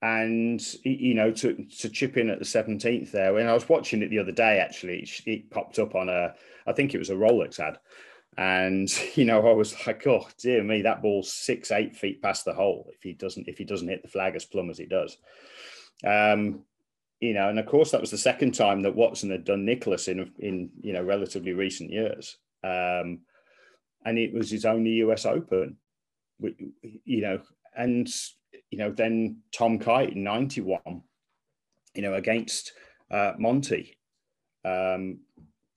[0.02, 4.00] and you know to to chip in at the 17th there when i was watching
[4.00, 6.32] it the other day actually it, it, popped up on a
[6.66, 7.78] i think it was a rolex ad
[8.36, 12.44] and you know i was like oh dear me that ball's six eight feet past
[12.44, 14.86] the hole if he doesn't if he doesn't hit the flag as plumb as he
[14.86, 15.16] does
[16.06, 16.62] um
[17.20, 20.08] you know, and of course that was the second time that Watson had done Nicklaus
[20.08, 23.20] in in you know relatively recent years, um,
[24.04, 25.26] and it was his only U.S.
[25.26, 25.76] Open,
[26.40, 27.40] you know,
[27.76, 28.08] and
[28.70, 31.02] you know then Tom Kite in '91,
[31.94, 32.72] you know, against
[33.10, 33.96] uh, Monty,
[34.64, 35.20] um,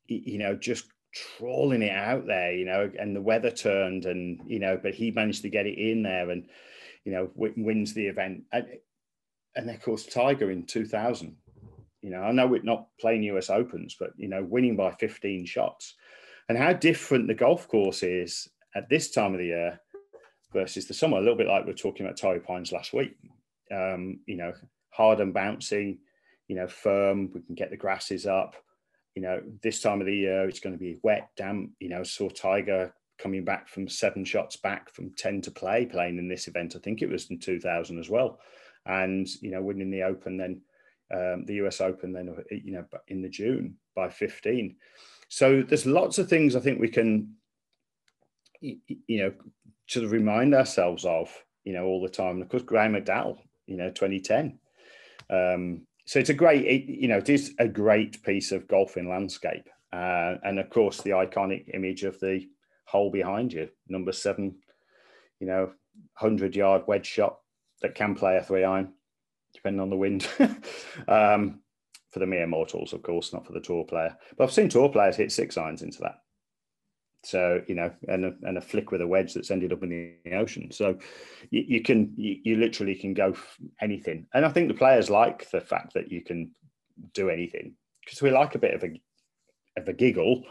[0.07, 4.59] you know, just trawling it out there, you know, and the weather turned, and you
[4.59, 6.47] know, but he managed to get it in there, and
[7.05, 8.43] you know, wins the event.
[8.51, 8.67] And,
[9.55, 11.35] and of course Tiger in 2000.
[12.01, 15.45] You know, I know we're not playing US Opens, but you know, winning by 15
[15.45, 15.95] shots,
[16.49, 19.79] and how different the golf course is at this time of the year
[20.53, 21.17] versus the summer.
[21.17, 23.15] A little bit like we are talking about Torrey Pines last week.
[23.71, 24.53] Um, you know,
[24.89, 25.99] hard and bouncy.
[26.47, 27.31] You know, firm.
[27.33, 28.55] We can get the grasses up.
[29.15, 31.71] You know, this time of the year it's going to be wet, damp.
[31.79, 36.17] You know, saw Tiger coming back from seven shots back from 10 to play, playing
[36.17, 36.75] in this event.
[36.75, 38.39] I think it was in 2000 as well
[38.85, 40.61] and you know winning the Open then
[41.13, 44.75] um, the US Open then you know in the June by 15.
[45.29, 47.35] So there's lots of things I think we can
[48.61, 48.77] you
[49.09, 49.33] know
[49.91, 51.29] sort of remind ourselves of
[51.63, 52.41] you know all the time.
[52.41, 53.37] Of course Graham McDowell
[53.67, 54.59] you know 2010.
[55.29, 59.09] Um, so it's a great, it, you know, it is a great piece of golfing
[59.09, 62.47] landscape, uh, and of course the iconic image of the
[62.85, 64.55] hole behind you, number seven,
[65.39, 65.71] you know,
[66.13, 67.37] hundred yard wedge shot
[67.81, 68.93] that can play a three iron,
[69.53, 70.27] depending on the wind.
[71.07, 71.59] um,
[72.09, 74.17] for the mere mortals, of course, not for the tour player.
[74.35, 76.15] But I've seen tour players hit six irons into that.
[77.23, 80.15] So you know, and a, and a flick with a wedge that's ended up in
[80.23, 80.71] the ocean.
[80.71, 80.97] So
[81.49, 83.35] you, you can you, you, literally can go
[83.79, 86.51] anything, and I think the players like the fact that you can
[87.13, 89.01] do anything because we like a bit of a
[89.77, 90.43] of a giggle,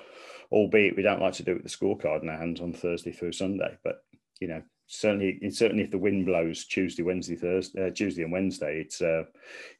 [0.53, 3.13] albeit we don't like to do it with the scorecard in our hands on Thursday
[3.13, 3.77] through Sunday.
[3.83, 4.03] But
[4.41, 8.81] you know, certainly certainly if the wind blows Tuesday, Wednesday, Thursday, uh, Tuesday and Wednesday,
[8.81, 9.25] it's uh,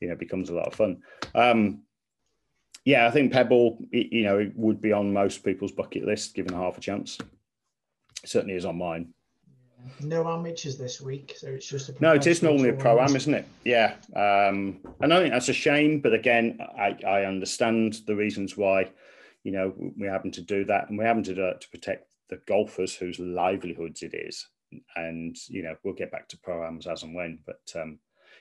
[0.01, 1.03] you know becomes a lot of fun.
[1.35, 1.83] Um,
[2.85, 6.55] yeah, I think Pebble, you know, it would be on most people's bucket list given
[6.55, 7.19] half a chance.
[8.23, 9.13] It certainly is on mine.
[10.01, 12.13] No amateurs this week, so it's just a no.
[12.13, 13.47] It is normally a pro am, isn't it?
[13.65, 16.01] Yeah, um, and I think that's a shame.
[16.01, 18.91] But again, I, I understand the reasons why,
[19.43, 22.13] you know, we're having to do that, and we're having to do that to protect
[22.29, 24.47] the golfers whose livelihoods it is.
[24.97, 27.39] And you know, we'll get back to pro ams as and when.
[27.47, 27.99] But um,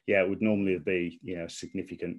[0.07, 2.17] yeah, it would normally be you know significant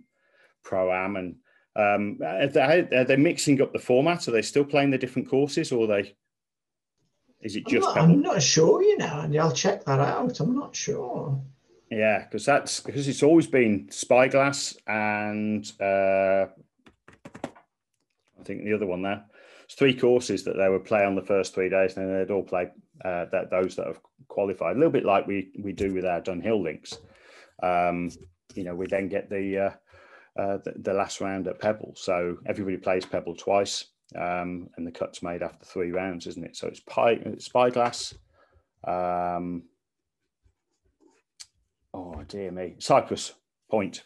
[0.62, 1.36] pro am and
[1.80, 4.26] um, are, they, are they mixing up the format?
[4.28, 6.14] Are they still playing the different courses, or they?
[7.40, 7.88] Is it just?
[7.88, 8.82] I'm not, I'm not sure.
[8.82, 10.40] You know, and I'll check that out.
[10.40, 11.40] I'm not sure.
[11.90, 16.46] Yeah, because that's because it's always been Spyglass and uh,
[18.40, 19.24] I think the other one there.
[19.64, 22.32] It's three courses that they would play on the first three days, and then they'd
[22.32, 22.70] all play
[23.04, 24.76] uh, that those that have qualified.
[24.76, 26.98] A little bit like we we do with our Dunhill links.
[27.62, 28.10] Um,
[28.54, 29.70] you know, we then get the uh,
[30.40, 31.92] uh, the, the, last round at Pebble.
[31.96, 33.84] So everybody plays Pebble twice,
[34.16, 36.56] um, and the cut's made after three rounds, isn't it?
[36.56, 38.14] So it's pie, Spyglass.
[38.84, 39.64] Um,
[41.92, 43.34] oh dear me, Cypress
[43.70, 44.04] Point,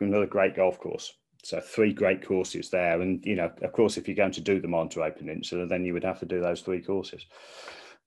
[0.00, 1.12] another great golf course.
[1.44, 4.60] So three great courses there, and you know, of course, if you're going to do
[4.60, 7.26] the Monterey Peninsula, then you would have to do those three courses,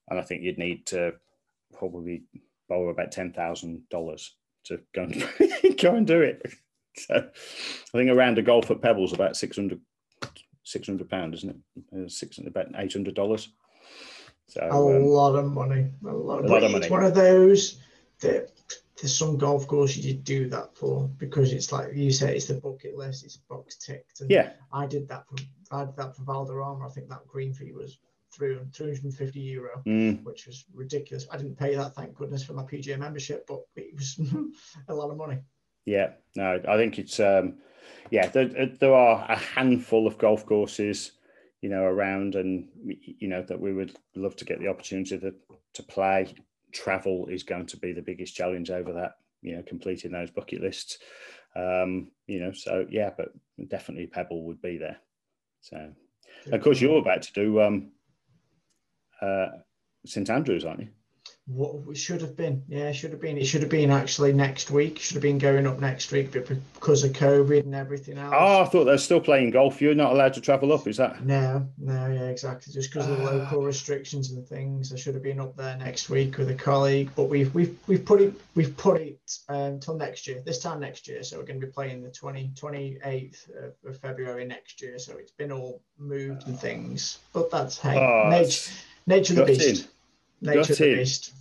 [0.09, 1.13] and I think you'd need to
[1.77, 2.23] probably
[2.67, 4.35] borrow about ten thousand dollars
[4.65, 6.41] to go and go and do it.
[6.97, 9.79] So I think around a round of golf at Pebbles about 600
[10.69, 12.05] 600 pound, isn't it?
[12.05, 13.49] Uh, six about eight hundred dollars.
[14.47, 16.85] So a um, lot of money, a lot, a lot of money.
[16.85, 17.79] It's one of those
[18.21, 18.51] that
[18.99, 22.55] there's some golf course you do that for because it's like you said, it's the
[22.55, 24.21] bucket list, it's box ticked.
[24.21, 25.37] And yeah, I did that for
[25.71, 26.85] I did that for Valderrama.
[26.85, 27.97] I think that green fee was
[28.31, 30.23] through 350 euro, mm.
[30.23, 31.27] which was ridiculous.
[31.31, 34.19] I didn't pay that, thank goodness, for my PGA membership, but it was
[34.87, 35.39] a lot of money.
[35.89, 37.55] Yeah, no, I think it's um,
[38.11, 38.27] yeah.
[38.27, 41.13] There, there are a handful of golf courses,
[41.61, 45.33] you know, around, and you know that we would love to get the opportunity to
[45.73, 46.35] to play.
[46.71, 49.13] Travel is going to be the biggest challenge over that.
[49.41, 50.99] You know, completing those bucket lists.
[51.55, 53.29] Um, you know, so yeah, but
[53.67, 54.97] definitely Pebble would be there.
[55.61, 55.91] So,
[56.51, 57.93] of course, you're about to do um,
[59.23, 59.47] uh,
[60.05, 60.89] St Andrews, aren't you?
[61.49, 62.63] What we should have been.
[62.67, 63.37] Yeah, should have been.
[63.37, 64.99] It should have been actually next week.
[64.99, 68.33] Should have been going up next week, but because of COVID and everything else.
[68.37, 69.81] Oh, I thought they're still playing golf.
[69.81, 71.25] You're not allowed to travel up, is that?
[71.25, 72.71] No, no, yeah, exactly.
[72.71, 73.31] Just because of the ah.
[73.31, 77.09] local restrictions and things, I should have been up there next week with a colleague.
[77.15, 79.19] But we've we've we've put it we've put it
[79.49, 80.41] until um, next year.
[80.45, 83.99] This time next year, so we're going to be playing the 20, 28th of, of
[83.99, 84.99] February next year.
[84.99, 86.59] So it's been all moved and ah.
[86.59, 87.17] things.
[87.33, 88.71] But that's hey, oh, nature,
[89.07, 89.85] nature the beast.
[89.85, 89.89] In.
[90.41, 91.33] Nature the beast.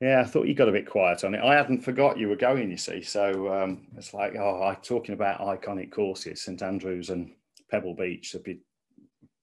[0.00, 1.42] Yeah, I thought you got a bit quiet on it.
[1.42, 3.02] I hadn't forgot you were going, you see.
[3.02, 7.32] So um, it's like, oh, I talking about iconic courses, St Andrews and
[7.70, 8.32] Pebble Beach.
[8.32, 8.60] There'd be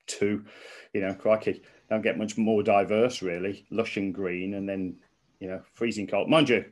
[0.07, 0.45] two,
[0.93, 3.65] you know, crikey, don't get much more diverse, really.
[3.69, 4.97] Lush and green, and then,
[5.39, 6.29] you know, freezing cold.
[6.29, 6.65] Mind you,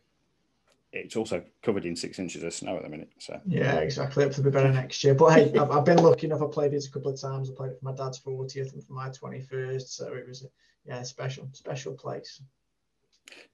[0.94, 3.10] it's also covered in six inches of snow at the minute.
[3.18, 4.24] So yeah, exactly.
[4.24, 5.16] Hopefully, be better next year.
[5.16, 6.44] But hey, I've, I've, been lucky enough.
[6.44, 7.50] I played it a couple of times.
[7.50, 9.88] I played it for my dad's 40th and for my 21st.
[9.88, 10.48] So it was a
[10.86, 12.42] yeah special special place.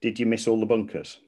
[0.02, 1.18] Did you miss all the bunkers?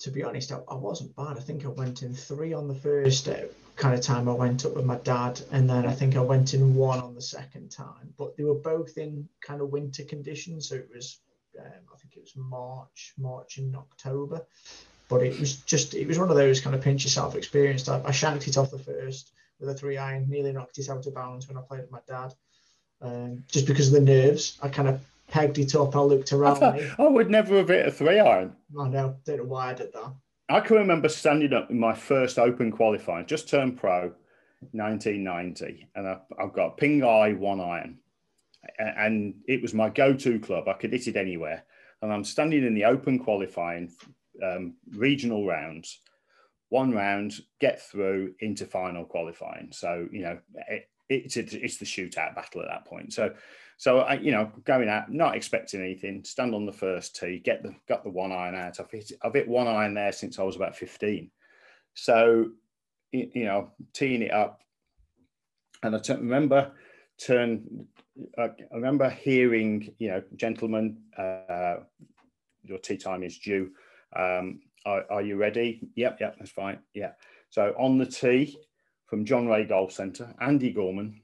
[0.00, 1.38] To be honest, I, I wasn't bad.
[1.38, 3.36] I think I went in three on the first uh,
[3.76, 6.52] kind of time I went up with my dad, and then I think I went
[6.52, 8.12] in one on the second time.
[8.18, 11.20] But they were both in kind of winter conditions, so it was
[11.58, 14.46] um, I think it was March, March and October.
[15.08, 17.88] But it was just it was one of those kind of pinch yourself experience.
[17.88, 21.06] I, I shanked it off the first with a three iron, nearly knocked it out
[21.06, 22.34] of bounds when I played with my dad.
[23.00, 25.96] Um, just because of the nerves, I kind of pegged it up.
[25.96, 26.90] I looked around I, me.
[26.98, 28.54] I would never have hit a three iron.
[28.78, 29.16] I know.
[29.24, 30.12] Don't know why I did that.
[30.48, 34.12] I can remember standing up in my first Open qualifying, just turned pro,
[34.72, 37.98] 1990, and I, have got Ping Eye one iron,
[38.78, 40.68] and it was my go-to club.
[40.68, 41.64] I could hit it anywhere,
[42.00, 43.92] and I'm standing in the Open qualifying
[44.42, 46.00] um, regional rounds.
[46.68, 49.70] One round, get through into final qualifying.
[49.72, 50.38] So you know
[50.68, 53.12] it, it's it's the shootout battle at that point.
[53.12, 53.34] So
[53.76, 57.62] so I, you know, going out, not expecting anything, stand on the first tee, get
[57.62, 58.78] the got the one iron out.
[58.80, 61.30] I've hit I've hit one iron there since I was about 15.
[61.94, 62.50] So
[63.12, 64.60] you know, teeing it up.
[65.82, 66.72] And I t- remember
[67.18, 67.86] turn
[68.38, 71.76] I remember hearing, you know, gentlemen, uh,
[72.62, 73.72] your tea time is due.
[74.14, 75.88] Um, are, are, you ready?
[75.96, 76.78] Yep, yep, that's fine.
[76.94, 77.12] Yeah.
[77.50, 78.58] So on the tee
[79.06, 81.22] from John Ray Golf Centre, Andy Gorman,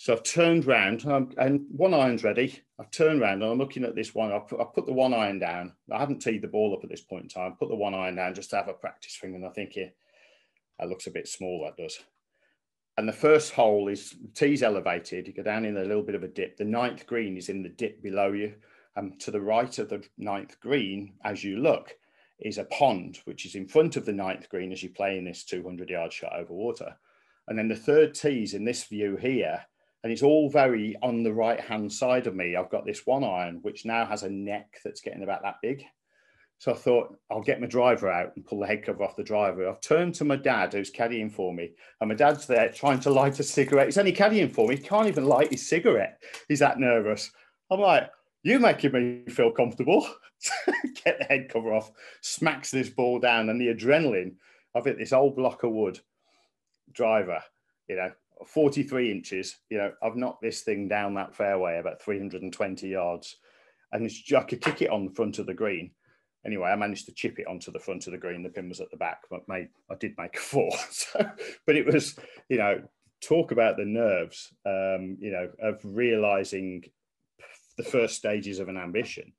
[0.00, 2.58] so I've turned round and one iron's ready.
[2.78, 4.32] I've turned round and I'm looking at this one.
[4.32, 5.74] I've put, I've put, the one iron down.
[5.92, 7.52] I haven't teed the ball up at this point in time.
[7.52, 9.34] I put the one iron down just to have a practice swing.
[9.34, 9.94] And I think it,
[10.78, 11.98] that looks a bit small, that does.
[12.96, 15.26] And the first hole is tee's elevated.
[15.26, 16.56] You go down in a little bit of a dip.
[16.56, 18.54] The ninth green is in the dip below you.
[18.96, 21.94] And um, to the right of the ninth green, as you look,
[22.40, 25.24] is a pond, which is in front of the ninth green as you play in
[25.24, 26.96] this 200 yard shot over water.
[27.46, 29.64] And then the third tee's in this view here
[30.02, 32.56] and it's all very on the right hand side of me.
[32.56, 35.84] I've got this one iron, which now has a neck that's getting about that big.
[36.60, 39.24] So I thought I'll get my driver out and pull the head cover off the
[39.24, 39.66] driver.
[39.66, 43.10] I've turned to my dad who's caddying for me, and my dad's there trying to
[43.10, 43.86] light a cigarette.
[43.86, 44.76] He's only caddying for me.
[44.76, 46.20] He can't even light his cigarette.
[46.48, 47.30] He's that nervous.
[47.70, 48.10] I'm like,
[48.42, 50.06] you're making me feel comfortable.
[51.02, 54.34] get the head cover off, smacks this ball down, and the adrenaline
[54.74, 55.98] of it, this old block of wood
[56.92, 57.42] driver,
[57.88, 58.12] you know,
[58.46, 59.56] 43 inches.
[59.70, 63.36] You know, I've knocked this thing down that fairway about 320 yards,
[63.92, 65.92] and it's, I could kick it on the front of the green.
[66.46, 68.42] Anyway, I managed to chip it onto the front of the green.
[68.42, 70.70] The pin was at the back, but made I did make a four.
[70.90, 71.30] So,
[71.66, 72.18] but it was,
[72.48, 72.82] you know,
[73.20, 74.52] talk about the nerves.
[74.64, 76.84] Um, you know, of realizing
[77.76, 79.32] the first stages of an ambition.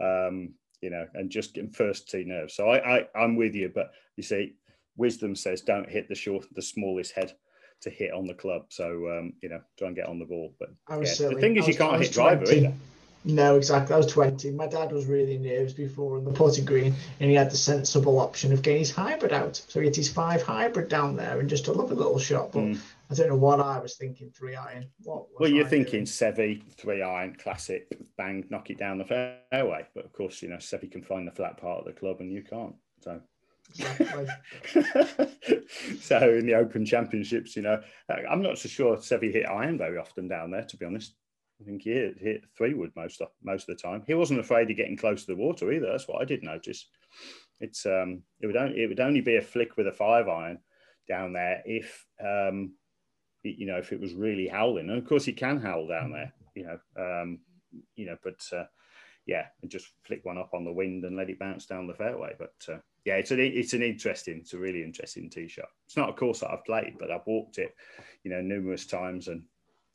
[0.00, 2.54] Um, you know, and just getting first tee nerves.
[2.54, 4.54] So I, I I'm with you, but you see,
[4.96, 7.32] wisdom says don't hit the short, the smallest head
[7.80, 8.66] to hit on the club.
[8.68, 8.84] So
[9.16, 10.52] um, you know, try and get on the ball.
[10.58, 11.28] But yeah.
[11.28, 12.36] the thing is, you can't hit 20.
[12.36, 12.74] driver either.
[13.24, 13.94] No, exactly.
[13.94, 14.50] I was 20.
[14.50, 18.18] My dad was really nervous before on the putting green, and he had the sensible
[18.18, 19.56] option of getting his hybrid out.
[19.68, 22.52] So he had his five hybrid down there and just a lovely little shot.
[22.52, 22.78] But mm.
[23.10, 24.88] I don't know what I was thinking, three iron.
[25.02, 29.86] What well, you're I thinking Seve, three iron, classic, bang, knock it down the fairway.
[29.94, 32.30] But of course, you know, Seve can find the flat part of the club and
[32.30, 32.74] you can't.
[33.00, 33.20] So
[36.00, 37.80] so in the Open Championships, you know,
[38.30, 40.64] I'm not so sure Seve hit iron very often down there.
[40.64, 41.14] To be honest,
[41.64, 44.02] I think he hit, hit three wood most of, most of the time.
[44.06, 45.90] He wasn't afraid of getting close to the water either.
[45.90, 46.86] That's what I did notice.
[47.60, 50.58] It's um, it would only it would only be a flick with a five iron
[51.08, 52.74] down there if um,
[53.42, 54.90] you know if it was really howling.
[54.90, 56.34] And of course, he can howl down there.
[56.54, 57.38] You know, um,
[57.96, 58.64] you know, but uh,
[59.24, 61.94] yeah, and just flick one up on the wind and let it bounce down the
[61.94, 62.34] fairway.
[62.38, 65.68] But uh, yeah, it's an it's an interesting, it's a really interesting tee shot.
[65.86, 67.74] It's not a course that I've played, but I've walked it,
[68.22, 69.44] you know, numerous times and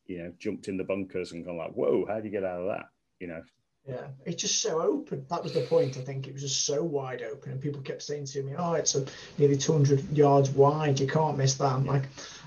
[0.09, 2.61] you know jumped in the bunkers and gone like, whoa, how do you get out
[2.61, 2.87] of that?
[3.19, 3.43] You know.
[3.87, 5.25] Yeah, it's just so open.
[5.29, 5.97] That was the point.
[5.97, 8.73] I think it was just so wide open, and people kept saying to me, "Oh,
[8.73, 9.05] it's a
[9.37, 10.99] nearly 200 yards wide.
[10.99, 12.03] You can't miss that." I'm like,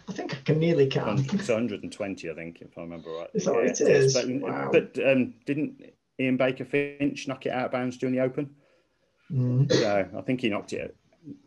[0.09, 1.19] I think I can nearly can.
[1.19, 3.33] It's 120, I think, if I remember right.
[3.33, 4.15] That yeah, it is?
[4.15, 4.71] But, wow.
[4.71, 5.83] but um, didn't
[6.21, 8.55] Ian Baker Finch knock it out of bounds during the Open?
[9.33, 9.73] Mm.
[9.73, 10.97] So I think he knocked it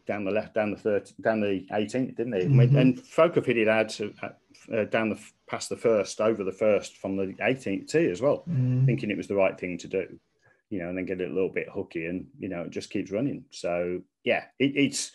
[0.07, 2.47] down the left, down the third, down the 18th, didn't he?
[2.47, 2.78] Mm-hmm.
[2.78, 4.13] And folk have hit it out to,
[4.74, 8.43] uh, down the past the first, over the first from the 18th tee as well,
[8.49, 8.86] mm.
[8.86, 10.20] thinking it was the right thing to do,
[10.70, 12.89] you know, and then get it a little bit hooky, and you know, it just
[12.89, 13.45] keeps running.
[13.51, 15.11] So yeah, it, it's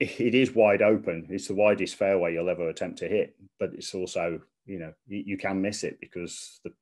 [0.00, 1.26] it is wide open.
[1.30, 5.22] It's the widest fairway you'll ever attempt to hit, but it's also you know you,
[5.26, 6.72] you can miss it because the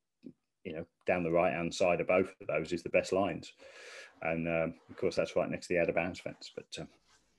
[0.63, 3.53] you know down the right hand side of both of those is the best lines
[4.21, 6.51] and um, of course that's right next to the out of bounds fence.
[6.55, 6.87] But um,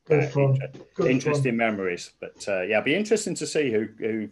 [0.08, 1.56] Good inter- Good interesting fun.
[1.56, 2.12] memories.
[2.20, 4.28] But uh, yeah, it'll be interesting to see who who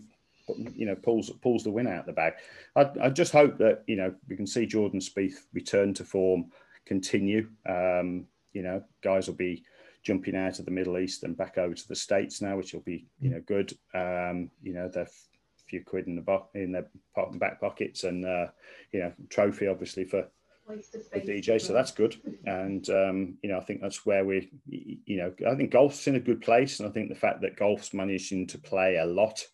[0.74, 2.34] you know pulls pulls the win out of the bag.
[2.74, 6.46] I, I just hope that you know we can see Jordan Spieth return to form,
[6.86, 7.48] continue.
[7.68, 9.64] Um, you know, guys will be
[10.02, 12.80] jumping out of the Middle East and back over to the States now, which will
[12.80, 13.76] be you know good.
[13.94, 16.86] Um, you know, they're a few quid in the bo- in their
[17.34, 18.46] back pockets and uh,
[18.92, 20.26] you know trophy obviously for
[20.66, 22.16] the DJ, so that's good.
[22.44, 26.16] And um, you know, I think that's where we, you know, I think golf's in
[26.16, 29.44] a good place, and I think the fact that golf's managing to play a lot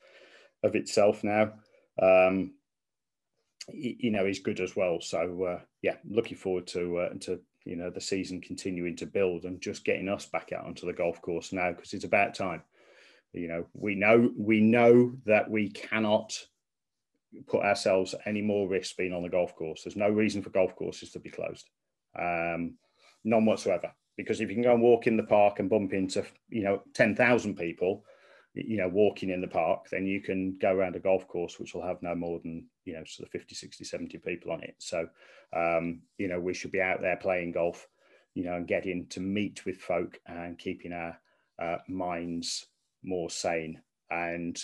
[0.62, 1.52] of itself now,
[2.00, 2.52] um,
[3.68, 5.00] you know, is good as well.
[5.00, 9.44] So uh, yeah, looking forward to uh, to you know the season continuing to build
[9.44, 12.62] and just getting us back out onto the golf course now because it's about time.
[13.32, 16.38] You know, we know we know that we cannot
[17.48, 19.82] put ourselves any more risk being on the golf course.
[19.82, 21.68] There's no reason for golf courses to be closed,
[22.18, 22.76] um,
[23.24, 23.92] none whatsoever.
[24.16, 26.82] because if you can go and walk in the park and bump into you know
[26.94, 28.04] 10,000 people
[28.54, 31.74] you know walking in the park then you can go around a golf course which
[31.74, 34.74] will have no more than you know sort of 50 60 70 people on it
[34.78, 35.08] so
[35.56, 37.88] um, you know we should be out there playing golf
[38.34, 41.18] you know and getting to meet with folk and keeping our
[41.60, 42.66] uh, minds
[43.02, 43.80] more sane
[44.10, 44.62] and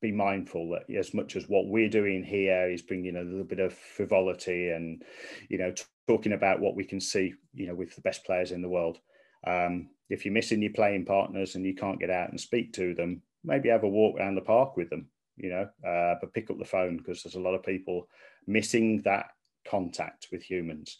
[0.00, 3.58] be mindful that as much as what we're doing here is bringing a little bit
[3.58, 5.02] of frivolity and
[5.48, 5.72] you know
[6.06, 8.98] talking about what we can see you know with the best players in the world
[9.46, 12.94] um, if you're missing your playing partners and you can't get out and speak to
[12.94, 16.50] them maybe have a walk around the park with them you know uh, but pick
[16.50, 18.08] up the phone because there's a lot of people
[18.46, 19.26] missing that
[19.68, 20.98] contact with humans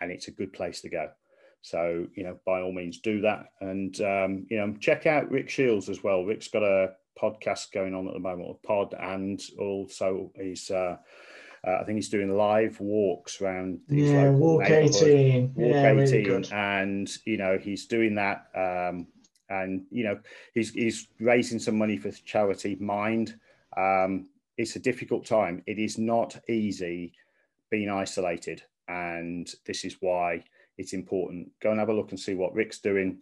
[0.00, 1.08] and it's a good place to go.
[1.60, 5.50] So you know by all means do that and um, you know check out rick
[5.50, 6.24] shields as well.
[6.24, 10.70] Rick's got a podcast going on at the moment, a pod, and also he's.
[10.70, 10.96] Uh,
[11.66, 16.24] uh, I think he's doing live walks around these yeah, walk 18, walk yeah, 18,
[16.24, 19.08] really and you know he's doing that, um,
[19.50, 20.20] and you know
[20.54, 23.34] he's he's raising some money for charity Mind.
[23.76, 25.62] Um, it's a difficult time.
[25.66, 27.12] It is not easy
[27.70, 30.44] being isolated, and this is why
[30.76, 31.50] it's important.
[31.60, 33.18] Go and have a look and see what Rick's doing,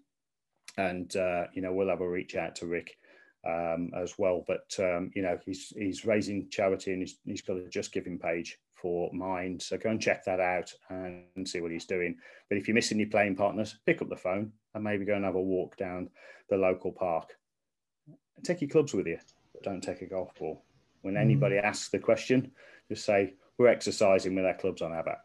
[0.76, 2.98] and uh, you know we'll have a reach out to Rick
[3.46, 4.44] um, as well.
[4.46, 8.18] But um, you know, he's he's raising charity and he's, he's got a Just Giving
[8.18, 9.62] page for Mind.
[9.62, 12.16] So go and check that out and, see what he's doing.
[12.48, 15.24] But if you're missing your playing partners, pick up the phone and maybe go and
[15.24, 16.10] have a walk down
[16.50, 17.36] the local park.
[18.44, 19.18] Take your clubs with you,
[19.52, 20.62] but don't take a golf ball.
[21.02, 21.20] When mm.
[21.20, 22.52] anybody asks the question,
[22.88, 25.24] just say we're exercising with our clubs on our back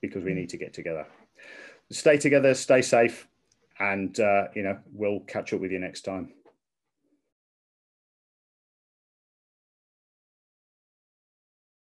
[0.00, 1.06] because we need to get together.
[1.90, 3.28] Stay together, stay safe,
[3.78, 6.32] and uh, you know we'll catch up with you next time.